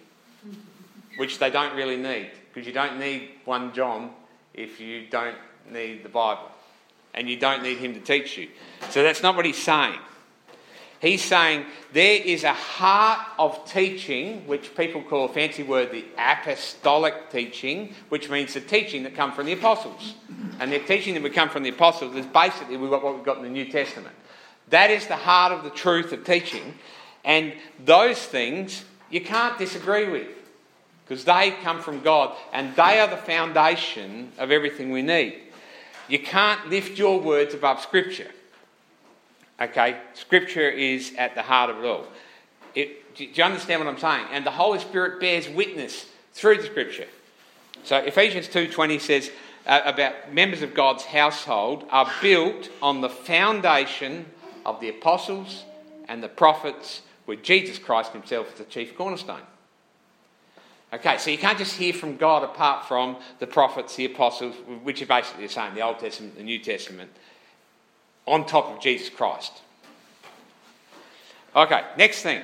which 1.17 1.39
they 1.39 1.51
don't 1.51 1.75
really 1.75 1.97
need, 1.97 2.31
because 2.53 2.67
you 2.67 2.73
don't 2.73 2.99
need 2.99 3.31
one 3.45 3.73
John 3.75 4.11
if 4.55 4.81
you 4.81 5.07
don't 5.09 5.37
need 5.71 6.03
the 6.03 6.09
Bible, 6.09 6.51
and 7.15 7.29
you 7.29 7.39
don't 7.39 7.63
need 7.63 7.79
him 7.79 7.95
to 7.95 8.01
teach 8.01 8.37
you. 8.39 8.49
So 8.91 9.03
that's 9.03 9.23
not 9.23 9.37
what 9.37 9.45
he's 9.45 9.63
saying. 9.63 9.99
He's 11.01 11.23
saying 11.23 11.65
there 11.93 12.21
is 12.21 12.43
a 12.43 12.53
heart 12.53 13.21
of 13.39 13.65
teaching, 13.71 14.47
which 14.49 14.75
people 14.77 15.03
call 15.03 15.27
a 15.27 15.29
fancy 15.29 15.63
word 15.63 15.93
the 15.93 16.05
apostolic 16.17 17.31
teaching, 17.31 17.95
which 18.09 18.29
means 18.29 18.55
the 18.55 18.61
teaching 18.61 19.05
that 19.05 19.15
come 19.15 19.33
from 19.33 19.47
the 19.47 19.53
apostles. 19.53 20.15
And 20.59 20.73
the 20.73 20.81
teaching 20.81 21.15
that 21.15 21.23
would 21.23 21.35
come 21.35 21.51
from 21.51 21.63
the 21.63 21.71
apostles 21.71 22.17
is 22.17 22.27
basically 22.27 22.77
what 22.77 23.15
we've 23.15 23.25
got 23.25 23.37
in 23.37 23.45
the 23.45 23.49
New 23.49 23.71
Testament. 23.71 24.15
That 24.71 24.91
is 24.91 25.07
the 25.07 25.17
heart 25.17 25.53
of 25.53 25.63
the 25.63 25.71
truth 25.71 26.13
of 26.13 26.25
teaching. 26.25 26.75
And 27.25 27.53
those 27.85 28.19
things 28.19 28.85
you 29.11 29.21
can't 29.21 29.57
disagree 29.57 30.09
with 30.09 30.29
because 31.07 31.25
they 31.25 31.53
come 31.63 31.81
from 31.81 32.01
God 32.01 32.37
and 32.53 32.75
they 32.75 33.01
are 33.01 33.09
the 33.09 33.17
foundation 33.17 34.33
of 34.37 34.51
everything 34.51 34.91
we 34.91 35.03
need. 35.03 35.41
You 36.09 36.19
can't 36.19 36.69
lift 36.69 36.99
your 36.99 37.21
words 37.21 37.55
above 37.55 37.81
Scripture. 37.81 38.31
Okay? 39.61 39.99
Scripture 40.15 40.69
is 40.69 41.15
at 41.17 41.35
the 41.35 41.43
heart 41.43 41.71
of 41.71 41.79
it 41.79 41.85
all. 41.87 42.07
It, 42.75 43.15
do 43.17 43.25
you 43.25 43.43
understand 43.43 43.81
what 43.85 43.89
I'm 43.89 43.99
saying? 43.99 44.27
And 44.31 44.47
the 44.47 44.51
Holy 44.51 44.79
Spirit 44.79 45.21
bears 45.21 45.49
witness 45.49 46.07
through 46.33 46.59
the 46.59 46.67
Scripture. 46.67 47.09
So 47.85 47.97
Ephesians 47.97 48.49
2:20 48.49 49.01
says 49.01 49.31
uh, 49.67 49.81
about 49.85 50.33
members 50.33 50.63
of 50.63 50.75
God's 50.75 51.05
household 51.05 51.85
are 51.91 52.11
built 52.23 52.69
on 52.83 53.01
the 53.01 53.09
foundation 53.09 54.27
of 54.65 54.81
the 54.81 54.89
apostles 54.89 55.65
and 56.09 56.23
the 56.23 56.29
prophets, 56.29 57.03
with 57.27 57.43
Jesus 57.43 57.79
Christ 57.79 58.13
Himself 58.13 58.53
as 58.53 58.59
the 58.59 58.65
chief 58.65 58.97
cornerstone. 58.97 59.43
Okay, 60.93 61.19
so 61.19 61.31
you 61.31 61.37
can't 61.37 61.59
just 61.59 61.77
hear 61.77 61.93
from 61.93 62.17
God 62.17 62.43
apart 62.43 62.87
from 62.87 63.19
the 63.41 63.47
prophets, 63.47 63.95
the 63.97 64.07
apostles, 64.07 64.55
which 64.83 65.03
are 65.03 65.07
basically 65.07 65.47
the 65.47 65.53
same, 65.53 65.75
the 65.75 65.83
Old 65.83 65.99
Testament, 65.99 66.37
the 66.37 66.43
New 66.43 66.59
Testament, 66.59 67.11
on 68.29 68.47
top 68.47 68.67
of 68.67 68.81
Jesus 68.81 69.09
Christ. 69.09 69.53
Okay, 71.57 71.83
next 71.97 72.23
thing. 72.23 72.43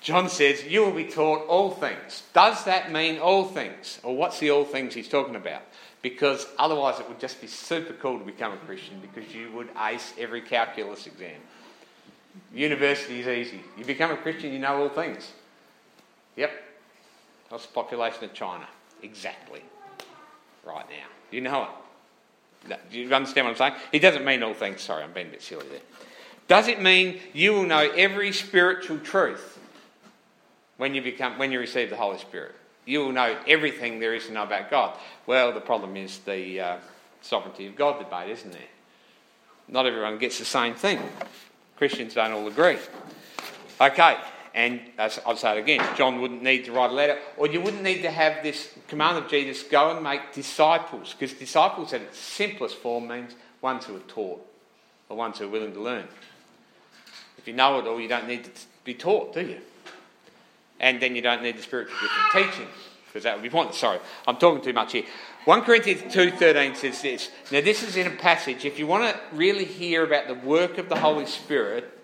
John 0.00 0.28
says, 0.28 0.64
You 0.64 0.82
will 0.82 0.92
be 0.92 1.04
taught 1.04 1.46
all 1.46 1.70
things. 1.70 2.22
Does 2.32 2.64
that 2.64 2.92
mean 2.92 3.18
all 3.18 3.44
things? 3.44 3.98
Or 4.02 4.16
what's 4.16 4.38
the 4.38 4.50
all 4.50 4.64
things 4.64 4.94
he's 4.94 5.08
talking 5.08 5.36
about? 5.36 5.62
Because 6.00 6.46
otherwise 6.58 7.00
it 7.00 7.08
would 7.08 7.18
just 7.18 7.40
be 7.40 7.46
super 7.46 7.92
cool 7.94 8.18
to 8.18 8.24
become 8.24 8.52
a 8.52 8.56
Christian 8.58 9.00
because 9.00 9.34
you 9.34 9.50
would 9.52 9.68
ace 9.88 10.14
every 10.18 10.40
calculus 10.40 11.06
exam. 11.06 11.40
University 12.54 13.20
is 13.20 13.26
easy. 13.26 13.60
You 13.76 13.84
become 13.84 14.10
a 14.10 14.16
Christian, 14.16 14.52
you 14.52 14.58
know 14.58 14.82
all 14.82 14.88
things. 14.88 15.32
Yep. 16.36 16.52
What's 17.48 17.66
the 17.66 17.72
population 17.72 18.24
of 18.24 18.34
China? 18.34 18.66
Exactly. 19.02 19.62
Right 20.64 20.88
now. 20.88 21.06
You 21.30 21.40
know 21.40 21.64
it. 21.64 21.68
Do 22.68 22.98
you 22.98 23.12
understand 23.12 23.46
what 23.46 23.52
I'm 23.52 23.56
saying? 23.56 23.82
He 23.92 23.98
doesn't 23.98 24.24
mean 24.24 24.42
all 24.42 24.54
things. 24.54 24.80
Sorry, 24.80 25.02
I'm 25.02 25.12
being 25.12 25.28
a 25.28 25.30
bit 25.30 25.42
silly 25.42 25.66
there. 25.68 25.80
Does 26.48 26.68
it 26.68 26.80
mean 26.80 27.20
you 27.32 27.52
will 27.52 27.64
know 27.64 27.90
every 27.96 28.32
spiritual 28.32 28.98
truth 28.98 29.58
when 30.76 30.94
you 30.94 31.02
become 31.02 31.38
when 31.38 31.50
you 31.52 31.58
receive 31.58 31.90
the 31.90 31.96
Holy 31.96 32.18
Spirit? 32.18 32.54
You 32.84 33.00
will 33.00 33.12
know 33.12 33.36
everything 33.48 33.98
there 33.98 34.14
is 34.14 34.26
to 34.26 34.32
know 34.32 34.44
about 34.44 34.70
God. 34.70 34.96
Well, 35.26 35.52
the 35.52 35.60
problem 35.60 35.96
is 35.96 36.18
the 36.20 36.60
uh, 36.60 36.76
sovereignty 37.20 37.66
of 37.66 37.74
God 37.74 37.98
debate, 37.98 38.30
isn't 38.30 38.52
there? 38.52 38.60
Not 39.68 39.86
everyone 39.86 40.18
gets 40.18 40.38
the 40.38 40.44
same 40.44 40.74
thing. 40.74 41.00
Christians 41.76 42.14
don't 42.14 42.30
all 42.32 42.46
agree. 42.46 42.78
Okay, 43.80 44.16
and 44.56 44.80
I'll 44.98 45.36
say 45.36 45.58
it 45.58 45.60
again 45.60 45.86
John 45.96 46.20
wouldn't 46.20 46.42
need 46.42 46.64
to 46.64 46.72
write 46.72 46.90
a 46.90 46.94
letter, 46.94 47.18
or 47.36 47.46
you 47.46 47.60
wouldn't 47.60 47.82
need 47.82 48.02
to 48.02 48.10
have 48.10 48.42
this 48.42 48.74
command 48.88 49.18
of 49.18 49.28
Jesus 49.30 49.62
go 49.62 49.94
and 49.94 50.02
make 50.02 50.32
disciples, 50.32 51.12
because 51.12 51.34
disciples 51.34 51.92
at 51.92 52.00
its 52.00 52.18
simplest 52.18 52.76
form 52.76 53.06
means 53.06 53.34
ones 53.60 53.84
who 53.84 53.94
are 53.94 54.00
taught, 54.00 54.44
or 55.08 55.16
ones 55.16 55.38
who 55.38 55.44
are 55.44 55.48
willing 55.48 55.74
to 55.74 55.80
learn. 55.80 56.08
If 57.38 57.46
you 57.46 57.52
know 57.52 57.78
it 57.78 57.86
all, 57.86 58.00
you 58.00 58.08
don't 58.08 58.26
need 58.26 58.44
to 58.44 58.50
be 58.82 58.94
taught, 58.94 59.34
do 59.34 59.42
you? 59.42 59.60
And 60.80 61.00
then 61.00 61.14
you 61.14 61.22
don't 61.22 61.42
need 61.42 61.56
the 61.56 61.62
spiritual 61.62 61.96
gift 62.00 62.14
teaching, 62.32 62.68
because 63.06 63.24
that 63.24 63.36
would 63.36 63.42
be 63.42 63.50
pointless. 63.50 63.78
Sorry, 63.78 63.98
I'm 64.26 64.36
talking 64.38 64.64
too 64.64 64.72
much 64.72 64.92
here. 64.92 65.04
1 65.44 65.62
Corinthians 65.62 66.12
2.13 66.12 66.74
says 66.74 67.02
this. 67.02 67.30
Now 67.52 67.60
this 67.60 67.82
is 67.82 67.96
in 67.96 68.06
a 68.06 68.10
passage, 68.10 68.64
if 68.64 68.78
you 68.78 68.86
want 68.86 69.04
to 69.04 69.36
really 69.36 69.64
hear 69.64 70.02
about 70.02 70.26
the 70.26 70.34
work 70.34 70.78
of 70.78 70.88
the 70.88 70.96
Holy 70.96 71.26
Spirit, 71.26 71.95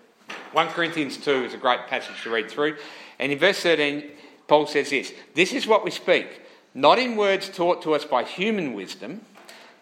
1 0.53 0.67
Corinthians 0.67 1.17
2 1.17 1.45
is 1.45 1.53
a 1.53 1.57
great 1.57 1.87
passage 1.87 2.21
to 2.23 2.29
read 2.29 2.49
through. 2.49 2.77
And 3.19 3.31
in 3.31 3.39
verse 3.39 3.59
13, 3.59 4.03
Paul 4.47 4.67
says 4.67 4.91
this 4.91 5.11
This 5.33 5.51
is 5.51 5.67
what 5.67 5.83
we 5.83 5.91
speak, 5.91 6.41
not 6.73 6.99
in 6.99 7.15
words 7.15 7.49
taught 7.49 7.81
to 7.83 7.93
us 7.93 8.05
by 8.05 8.23
human 8.23 8.73
wisdom, 8.73 9.21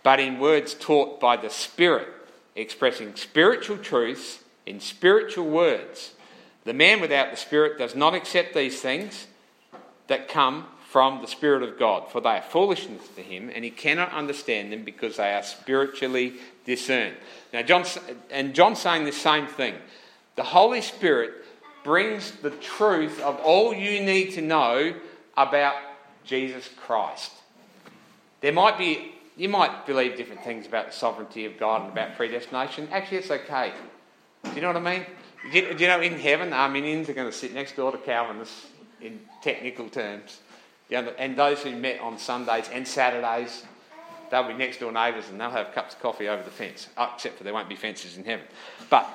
but 0.02 0.20
in 0.20 0.40
words 0.40 0.74
taught 0.74 1.20
by 1.20 1.38
the 1.38 1.50
Spirit, 1.50 2.08
expressing 2.56 3.16
spiritual 3.16 3.78
truths 3.78 4.40
in 4.66 4.80
spiritual 4.80 5.48
words. 5.48 6.14
The 6.64 6.74
man 6.74 7.02
without 7.02 7.32
the 7.32 7.38
Spirit 7.38 7.78
does 7.78 7.96
not 7.96 8.14
accept 8.14 8.54
these 8.54 8.82
things 8.82 9.28
that 10.08 10.28
come 10.28 10.68
from 10.90 11.22
the 11.22 11.28
Spirit 11.28 11.64
of 11.64 11.80
God, 11.80 12.10
for 12.12 12.22
they 12.22 12.38
are 12.38 12.42
foolishness 12.42 13.08
to 13.16 13.22
him, 13.22 13.50
and 13.54 13.64
he 13.64 13.72
cannot 13.72 14.12
understand 14.12 14.72
them 14.72 14.84
because 14.84 15.18
they 15.18 15.34
are 15.34 15.42
spiritually 15.42 16.34
discerned. 16.66 17.16
Now, 17.54 17.62
John, 17.62 17.86
and 18.30 18.54
John's 18.54 18.80
saying 18.80 19.06
the 19.06 19.12
same 19.12 19.48
thing. 19.48 19.76
The 20.36 20.44
Holy 20.44 20.82
Spirit 20.82 21.34
brings 21.84 22.32
the 22.32 22.52
truth 22.52 23.20
of 23.22 23.38
all 23.38 23.74
you 23.74 24.02
need 24.02 24.32
to 24.34 24.42
know 24.42 24.94
about 25.36 25.76
Jesus 26.24 26.70
Christ. 26.78 27.32
There 28.42 28.54
might 28.54 28.78
be, 28.78 29.14
you 29.36 29.50
might 29.50 29.86
believe 29.86 30.16
different 30.16 30.44
things 30.44 30.68
about 30.68 30.88
the 30.88 30.94
sovereignty 30.94 31.46
of 31.46 31.58
God 31.58 31.84
and 31.84 31.92
about 31.92 32.16
predestination. 32.16 32.88
Actually, 32.92 33.18
it's 33.18 33.32
okay. 33.32 33.74
Do 34.44 34.52
you 34.52 34.62
know 34.62 34.68
what 34.68 34.78
I 34.78 34.98
mean? 34.98 35.06
Do 35.52 35.60
you, 35.60 35.74
do 35.74 35.84
you 35.84 35.88
know 35.88 36.02
in 36.02 36.20
heaven, 36.20 36.54
Arminians 36.54 37.10
are 37.10 37.14
going 37.14 37.30
to 37.30 37.36
sit 37.36 37.54
next 37.54 37.76
door 37.76 37.92
to 37.92 37.98
Calvinists 37.98 38.68
in 39.02 39.20
technical 39.42 39.90
terms 39.90 40.40
and 40.92 41.38
those 41.38 41.62
who 41.64 41.76
met 41.76 42.00
on 42.02 42.18
Sundays 42.18 42.70
and 42.72 42.88
Saturdays, 42.88 43.64
they'll 44.30 44.48
be 44.48 44.54
next 44.54 44.80
door 44.80 44.92
neighbours 44.92 45.30
and 45.30 45.40
they'll 45.40 45.50
have 45.50 45.74
cups 45.74 45.96
of 45.96 46.02
coffee 46.02 46.28
over 46.28 46.44
the 46.44 46.52
fence, 46.52 46.90
except 46.98 47.38
for 47.38 47.44
there 47.44 47.54
won't 47.54 47.70
be 47.70 47.76
fences 47.76 48.18
in 48.18 48.26
heaven. 48.26 48.46
But 48.90 49.08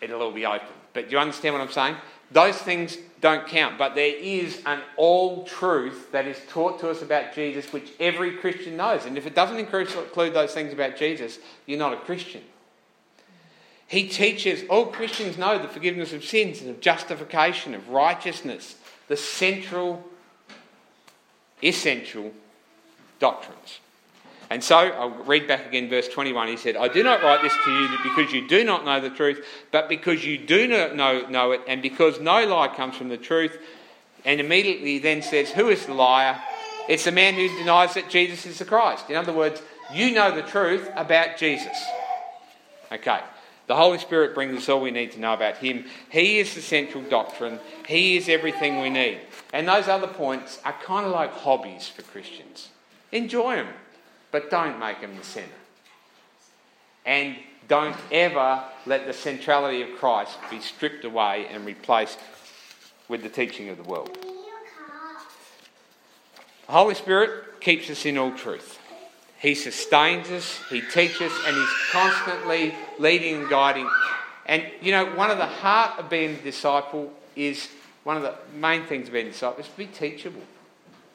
it'll 0.00 0.22
all 0.22 0.32
be 0.32 0.46
open. 0.46 0.68
But 0.92 1.06
do 1.06 1.12
you 1.12 1.18
understand 1.18 1.54
what 1.54 1.62
I'm 1.62 1.70
saying? 1.70 1.96
Those 2.32 2.56
things 2.56 2.96
don't 3.20 3.46
count, 3.46 3.76
but 3.76 3.94
there 3.94 4.14
is 4.14 4.62
an 4.64 4.80
all 4.96 5.44
truth 5.44 6.10
that 6.12 6.26
is 6.26 6.38
taught 6.48 6.80
to 6.80 6.88
us 6.88 7.02
about 7.02 7.34
Jesus, 7.34 7.72
which 7.72 7.90
every 7.98 8.36
Christian 8.36 8.76
knows. 8.76 9.04
And 9.04 9.18
if 9.18 9.26
it 9.26 9.34
doesn't 9.34 9.58
include 9.58 9.88
those 10.34 10.54
things 10.54 10.72
about 10.72 10.96
Jesus, 10.96 11.38
you're 11.66 11.78
not 11.78 11.92
a 11.92 11.96
Christian. 11.96 12.42
He 13.88 14.08
teaches, 14.08 14.62
all 14.68 14.86
Christians 14.86 15.36
know 15.36 15.58
the 15.58 15.66
forgiveness 15.66 16.12
of 16.12 16.24
sins 16.24 16.60
and 16.60 16.70
of 16.70 16.80
justification, 16.80 17.74
of 17.74 17.88
righteousness, 17.88 18.76
the 19.08 19.16
central 19.16 20.04
essential 21.62 22.32
doctrines. 23.18 23.80
And 24.50 24.62
so 24.64 24.76
I'll 24.76 25.10
read 25.24 25.46
back 25.46 25.66
again 25.66 25.88
verse 25.88 26.08
21. 26.08 26.48
He 26.48 26.56
said, 26.56 26.76
I 26.76 26.88
do 26.88 27.04
not 27.04 27.22
write 27.22 27.40
this 27.40 27.54
to 27.64 27.70
you 27.70 27.88
because 28.02 28.32
you 28.32 28.48
do 28.48 28.64
not 28.64 28.84
know 28.84 29.00
the 29.00 29.10
truth, 29.10 29.44
but 29.70 29.88
because 29.88 30.24
you 30.24 30.38
do 30.38 30.66
not 30.66 30.96
know, 30.96 31.26
know 31.28 31.52
it, 31.52 31.62
and 31.68 31.80
because 31.80 32.20
no 32.20 32.44
lie 32.44 32.68
comes 32.68 32.96
from 32.96 33.08
the 33.08 33.16
truth. 33.16 33.56
And 34.24 34.40
immediately 34.40 34.98
then 34.98 35.22
says, 35.22 35.50
Who 35.52 35.68
is 35.68 35.86
the 35.86 35.94
liar? 35.94 36.38
It's 36.88 37.04
the 37.04 37.12
man 37.12 37.34
who 37.34 37.48
denies 37.56 37.94
that 37.94 38.10
Jesus 38.10 38.44
is 38.44 38.58
the 38.58 38.64
Christ. 38.64 39.08
In 39.08 39.16
other 39.16 39.32
words, 39.32 39.62
you 39.94 40.10
know 40.10 40.34
the 40.34 40.42
truth 40.42 40.90
about 40.96 41.36
Jesus. 41.36 41.76
Okay. 42.92 43.20
The 43.68 43.76
Holy 43.76 43.98
Spirit 43.98 44.34
brings 44.34 44.58
us 44.58 44.68
all 44.68 44.80
we 44.80 44.90
need 44.90 45.12
to 45.12 45.20
know 45.20 45.32
about 45.32 45.58
Him. 45.58 45.84
He 46.10 46.40
is 46.40 46.52
the 46.56 46.60
central 46.60 47.04
doctrine, 47.04 47.60
He 47.86 48.16
is 48.16 48.28
everything 48.28 48.80
we 48.80 48.90
need. 48.90 49.20
And 49.52 49.68
those 49.68 49.86
other 49.86 50.08
points 50.08 50.60
are 50.64 50.72
kind 50.72 51.06
of 51.06 51.12
like 51.12 51.32
hobbies 51.32 51.86
for 51.86 52.02
Christians. 52.02 52.70
Enjoy 53.12 53.54
them, 53.54 53.68
but 54.30 54.50
don't 54.50 54.78
make 54.78 55.00
them 55.00 55.16
the 55.16 55.24
centre. 55.24 55.50
And 57.04 57.36
don't 57.68 57.96
ever 58.10 58.62
let 58.86 59.06
the 59.06 59.12
centrality 59.12 59.82
of 59.82 59.98
Christ 59.98 60.36
be 60.50 60.60
stripped 60.60 61.04
away 61.04 61.46
and 61.50 61.64
replaced 61.64 62.18
with 63.08 63.22
the 63.22 63.28
teaching 63.28 63.68
of 63.68 63.76
the 63.76 63.82
world. 63.82 64.16
The 66.66 66.72
Holy 66.72 66.94
Spirit 66.94 67.60
keeps 67.60 67.90
us 67.90 68.06
in 68.06 68.16
all 68.16 68.32
truth. 68.32 68.78
He 69.38 69.54
sustains 69.54 70.30
us, 70.30 70.60
He 70.68 70.82
teaches, 70.82 71.32
and 71.46 71.56
He's 71.56 71.68
constantly 71.90 72.74
leading 72.98 73.36
and 73.36 73.50
guiding. 73.50 73.88
And 74.46 74.64
you 74.80 74.92
know, 74.92 75.06
one 75.16 75.30
of 75.30 75.38
the 75.38 75.46
heart 75.46 75.98
of 75.98 76.10
being 76.10 76.36
a 76.36 76.42
disciple 76.42 77.12
is 77.34 77.68
one 78.04 78.16
of 78.16 78.22
the 78.22 78.34
main 78.54 78.84
things 78.84 79.08
of 79.08 79.14
being 79.14 79.28
a 79.28 79.30
disciple 79.30 79.60
is 79.60 79.68
to 79.68 79.76
be 79.76 79.86
teachable, 79.86 80.42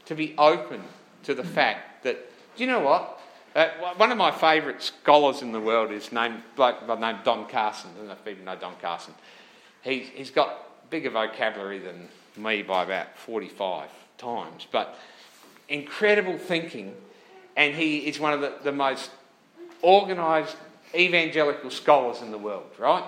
to 0.05 0.15
be 0.15 0.33
open 0.37 0.81
to 1.23 1.33
the 1.33 1.43
fact 1.43 2.03
that, 2.03 2.17
do 2.55 2.63
you 2.63 2.69
know 2.69 2.81
what? 2.81 3.19
Uh, 3.55 3.69
one 3.95 4.11
of 4.11 4.17
my 4.17 4.31
favourite 4.31 4.81
scholars 4.81 5.41
in 5.41 5.51
the 5.51 5.61
world 5.61 5.91
is 5.91 6.11
named 6.11 6.41
bloke 6.55 6.85
by 6.85 6.99
name 6.99 7.21
Don 7.23 7.47
Carson. 7.47 7.89
I 7.93 7.97
don't 7.97 8.07
know 8.07 8.13
if 8.13 8.25
people 8.25 8.43
know 8.43 8.55
Don 8.55 8.75
Carson. 8.81 9.13
He's, 9.81 10.09
he's 10.09 10.29
got 10.29 10.89
bigger 10.89 11.09
vocabulary 11.09 11.79
than 11.79 12.09
me 12.35 12.63
by 12.63 12.83
about 12.83 13.17
45 13.17 13.89
times, 14.17 14.67
but 14.71 14.97
incredible 15.69 16.37
thinking 16.37 16.93
and 17.55 17.73
he 17.73 17.99
is 17.99 18.19
one 18.19 18.33
of 18.33 18.41
the, 18.41 18.53
the 18.63 18.71
most 18.71 19.09
organised 19.83 20.57
evangelical 20.93 21.69
scholars 21.69 22.21
in 22.21 22.31
the 22.31 22.37
world, 22.37 22.69
right? 22.77 23.03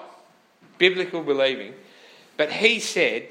Biblical 0.78 1.22
believing. 1.24 1.74
But 2.38 2.52
he 2.52 2.80
said 2.80 3.28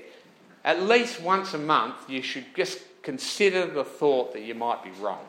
at 0.64 0.83
least 0.83 1.20
once 1.20 1.55
a 1.55 1.59
month 1.59 1.94
you 2.09 2.22
should 2.22 2.44
just 2.55 2.81
consider 3.02 3.66
the 3.66 3.85
thought 3.85 4.33
that 4.33 4.42
you 4.42 4.55
might 4.55 4.83
be 4.83 4.90
wrong. 5.00 5.24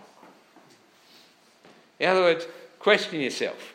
In 1.99 2.09
other 2.09 2.21
words, 2.21 2.45
question 2.79 3.19
yourself. 3.19 3.73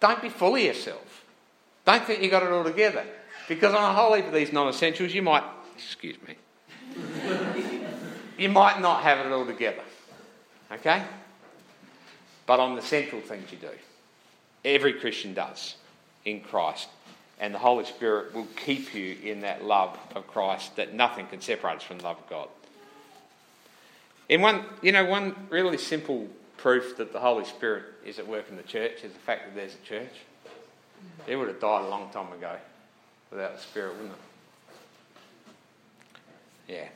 Don't 0.00 0.22
be 0.22 0.28
full 0.28 0.54
of 0.54 0.62
yourself. 0.62 1.24
Don't 1.84 2.04
think 2.04 2.22
you 2.22 2.30
got 2.30 2.42
it 2.42 2.50
all 2.50 2.64
together. 2.64 3.04
Because 3.48 3.74
on 3.74 3.82
a 3.82 3.94
whole 3.94 4.14
heap 4.14 4.26
of 4.26 4.34
these 4.34 4.52
non 4.52 4.68
essentials, 4.68 5.14
you 5.14 5.22
might, 5.22 5.42
excuse 5.74 6.16
me, 6.26 6.36
you 8.36 8.48
might 8.48 8.80
not 8.80 9.02
have 9.02 9.24
it 9.24 9.32
all 9.32 9.46
together. 9.46 9.82
Okay? 10.70 11.02
But 12.46 12.60
on 12.60 12.76
the 12.76 12.82
central 12.82 13.20
things 13.22 13.50
you 13.50 13.58
do. 13.58 13.70
Every 14.64 14.92
Christian 14.94 15.34
does 15.34 15.76
in 16.24 16.40
Christ. 16.40 16.88
and 17.40 17.54
the 17.54 17.58
Holy 17.58 17.84
Spirit 17.84 18.34
will 18.34 18.48
keep 18.56 18.94
you 18.94 19.16
in 19.22 19.42
that 19.42 19.64
love 19.64 19.96
of 20.14 20.26
Christ 20.26 20.74
that 20.76 20.92
nothing 20.92 21.26
can 21.26 21.40
separate 21.40 21.76
us 21.76 21.82
from 21.84 21.98
the 21.98 22.04
love 22.04 22.18
of 22.18 22.28
God. 22.28 22.48
In 24.28 24.40
one, 24.40 24.64
you 24.82 24.92
know, 24.92 25.04
one 25.04 25.34
really 25.50 25.78
simple 25.78 26.28
proof 26.56 26.96
that 26.98 27.12
the 27.12 27.20
Holy 27.20 27.44
Spirit 27.44 27.84
is 28.04 28.18
at 28.18 28.26
work 28.26 28.48
in 28.50 28.56
the 28.56 28.62
church 28.62 29.04
is 29.04 29.12
the 29.12 29.18
fact 29.18 29.46
that 29.46 29.54
there's 29.54 29.74
a 29.74 29.86
church. 29.86 30.12
It 31.26 31.36
would 31.36 31.48
have 31.48 31.60
died 31.60 31.84
a 31.84 31.88
long 31.88 32.10
time 32.10 32.32
ago 32.32 32.56
without 33.30 33.56
the 33.56 33.62
Spirit, 33.62 33.94
wouldn't 33.94 34.12
it? 36.68 36.74
Yeah. 36.74 36.88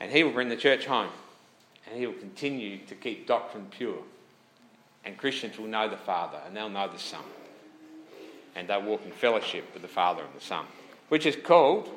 And 0.00 0.10
He 0.10 0.24
will 0.24 0.32
bring 0.32 0.48
the 0.48 0.56
church 0.56 0.86
home, 0.86 1.10
and 1.86 1.98
He 1.98 2.06
will 2.06 2.14
continue 2.14 2.78
to 2.86 2.94
keep 2.94 3.26
doctrine 3.26 3.66
pure. 3.70 3.98
And 5.04 5.16
Christians 5.18 5.58
will 5.58 5.66
know 5.66 5.88
the 5.88 5.96
Father, 5.96 6.38
and 6.46 6.56
they'll 6.56 6.68
know 6.68 6.88
the 6.88 6.98
Son 6.98 7.22
and 8.54 8.68
they'll 8.68 8.82
walk 8.82 9.04
in 9.04 9.12
fellowship 9.12 9.64
with 9.72 9.82
the 9.82 9.88
Father 9.88 10.22
and 10.22 10.34
the 10.34 10.44
Son, 10.44 10.64
which 11.08 11.26
is 11.26 11.36
called 11.36 11.88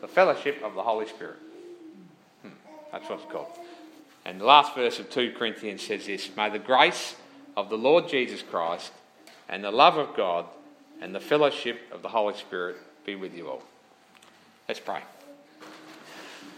the 0.00 0.08
fellowship 0.08 0.62
of 0.62 0.74
the 0.74 0.82
Holy 0.82 1.06
Spirit. 1.06 1.36
That's 2.92 3.08
what 3.08 3.20
it's 3.20 3.32
called. 3.32 3.48
And 4.24 4.40
the 4.40 4.44
last 4.44 4.74
verse 4.74 4.98
of 4.98 5.10
2 5.10 5.34
Corinthians 5.36 5.82
says 5.82 6.06
this 6.06 6.30
May 6.36 6.50
the 6.50 6.58
grace 6.58 7.16
of 7.56 7.70
the 7.70 7.78
Lord 7.78 8.08
Jesus 8.08 8.42
Christ 8.42 8.92
and 9.48 9.64
the 9.64 9.70
love 9.70 9.96
of 9.96 10.14
God 10.16 10.46
and 11.00 11.14
the 11.14 11.20
fellowship 11.20 11.80
of 11.92 12.02
the 12.02 12.08
Holy 12.08 12.34
Spirit 12.34 12.76
be 13.04 13.14
with 13.14 13.34
you 13.34 13.48
all. 13.48 13.62
Let's 14.68 14.80
pray. 14.80 15.00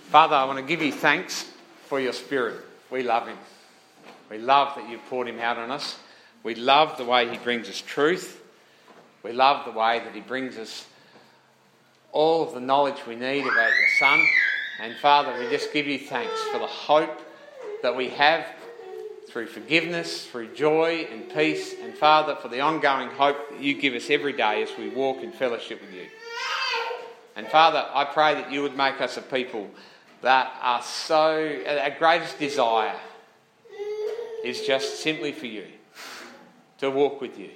Father, 0.09 0.35
I 0.35 0.45
want 0.45 0.59
to 0.59 0.65
give 0.65 0.83
you 0.83 0.93
thanks 0.93 1.51
for 1.87 2.01
your 2.01 2.13
Spirit. 2.13 2.57
We 2.91 3.03
love 3.03 3.27
him. 3.27 3.39
We 4.31 4.39
love 4.39 4.75
that 4.77 4.89
you've 4.89 5.05
poured 5.07 5.29
him 5.29 5.39
out 5.39 5.59
on 5.59 5.71
us. 5.71 5.99
We 6.43 6.55
love 6.55 6.97
the 6.97 7.05
way 7.05 7.29
he 7.29 7.39
brings 7.39 7.69
us 7.69 7.81
truth. 7.81 8.43
We 9.23 9.33
love 9.33 9.65
the 9.65 9.71
way 9.71 10.01
that 10.01 10.15
He 10.15 10.21
brings 10.21 10.59
us 10.59 10.85
all 12.11 12.43
of 12.43 12.55
the 12.55 12.61
knowledge 12.61 13.07
we 13.07 13.15
need 13.15 13.43
about 13.43 13.71
your 13.71 13.89
Son. 13.99 14.21
And 14.81 14.97
Father, 14.97 15.39
we 15.39 15.49
just 15.51 15.73
give 15.73 15.87
you 15.87 15.99
thanks 15.99 16.41
for 16.53 16.59
the 16.59 16.67
hope 16.67 17.21
that 17.83 17.95
we 17.95 18.09
have 18.11 18.47
through 19.29 19.47
forgiveness, 19.47 20.27
through 20.27 20.55
joy 20.55 21.07
and 21.11 21.33
peace. 21.33 21.75
And 21.81 21.95
Father, 21.95 22.37
for 22.37 22.49
the 22.49 22.61
ongoing 22.61 23.09
hope 23.09 23.51
that 23.51 23.61
you 23.61 23.75
give 23.75 23.95
us 23.95 24.11
every 24.11 24.33
day 24.33 24.63
as 24.63 24.71
we 24.79 24.89
walk 24.89 25.23
in 25.23 25.33
fellowship 25.33 25.81
with 25.81 25.93
you. 25.93 26.07
And 27.37 27.47
Father, 27.49 27.87
I 27.93 28.05
pray 28.05 28.35
that 28.35 28.53
you 28.53 28.63
would 28.63 28.77
make 28.77 29.01
us 29.01 29.17
a 29.17 29.23
people 29.23 29.71
that 30.21 30.55
are 30.61 30.83
so, 30.83 31.63
our 31.67 31.91
greatest 31.99 32.39
desire 32.39 32.95
is 34.45 34.61
just 34.63 35.01
simply 35.01 35.33
for 35.33 35.47
you, 35.47 35.67
to 36.79 36.91
walk 36.91 37.21
with 37.21 37.39
you. 37.39 37.51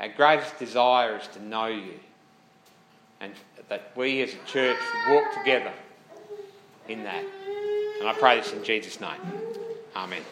Our 0.00 0.08
greatest 0.08 0.58
desire 0.58 1.18
is 1.18 1.26
to 1.28 1.42
know 1.42 1.66
you 1.66 2.00
and 3.20 3.32
that 3.68 3.92
we 3.96 4.22
as 4.22 4.34
a 4.34 4.46
church 4.46 4.78
walk 5.08 5.32
together 5.34 5.72
in 6.88 7.04
that. 7.04 7.24
And 8.00 8.08
I 8.08 8.14
pray 8.14 8.36
this 8.36 8.52
in 8.52 8.64
Jesus' 8.64 9.00
name. 9.00 9.20
Amen. 9.94 10.22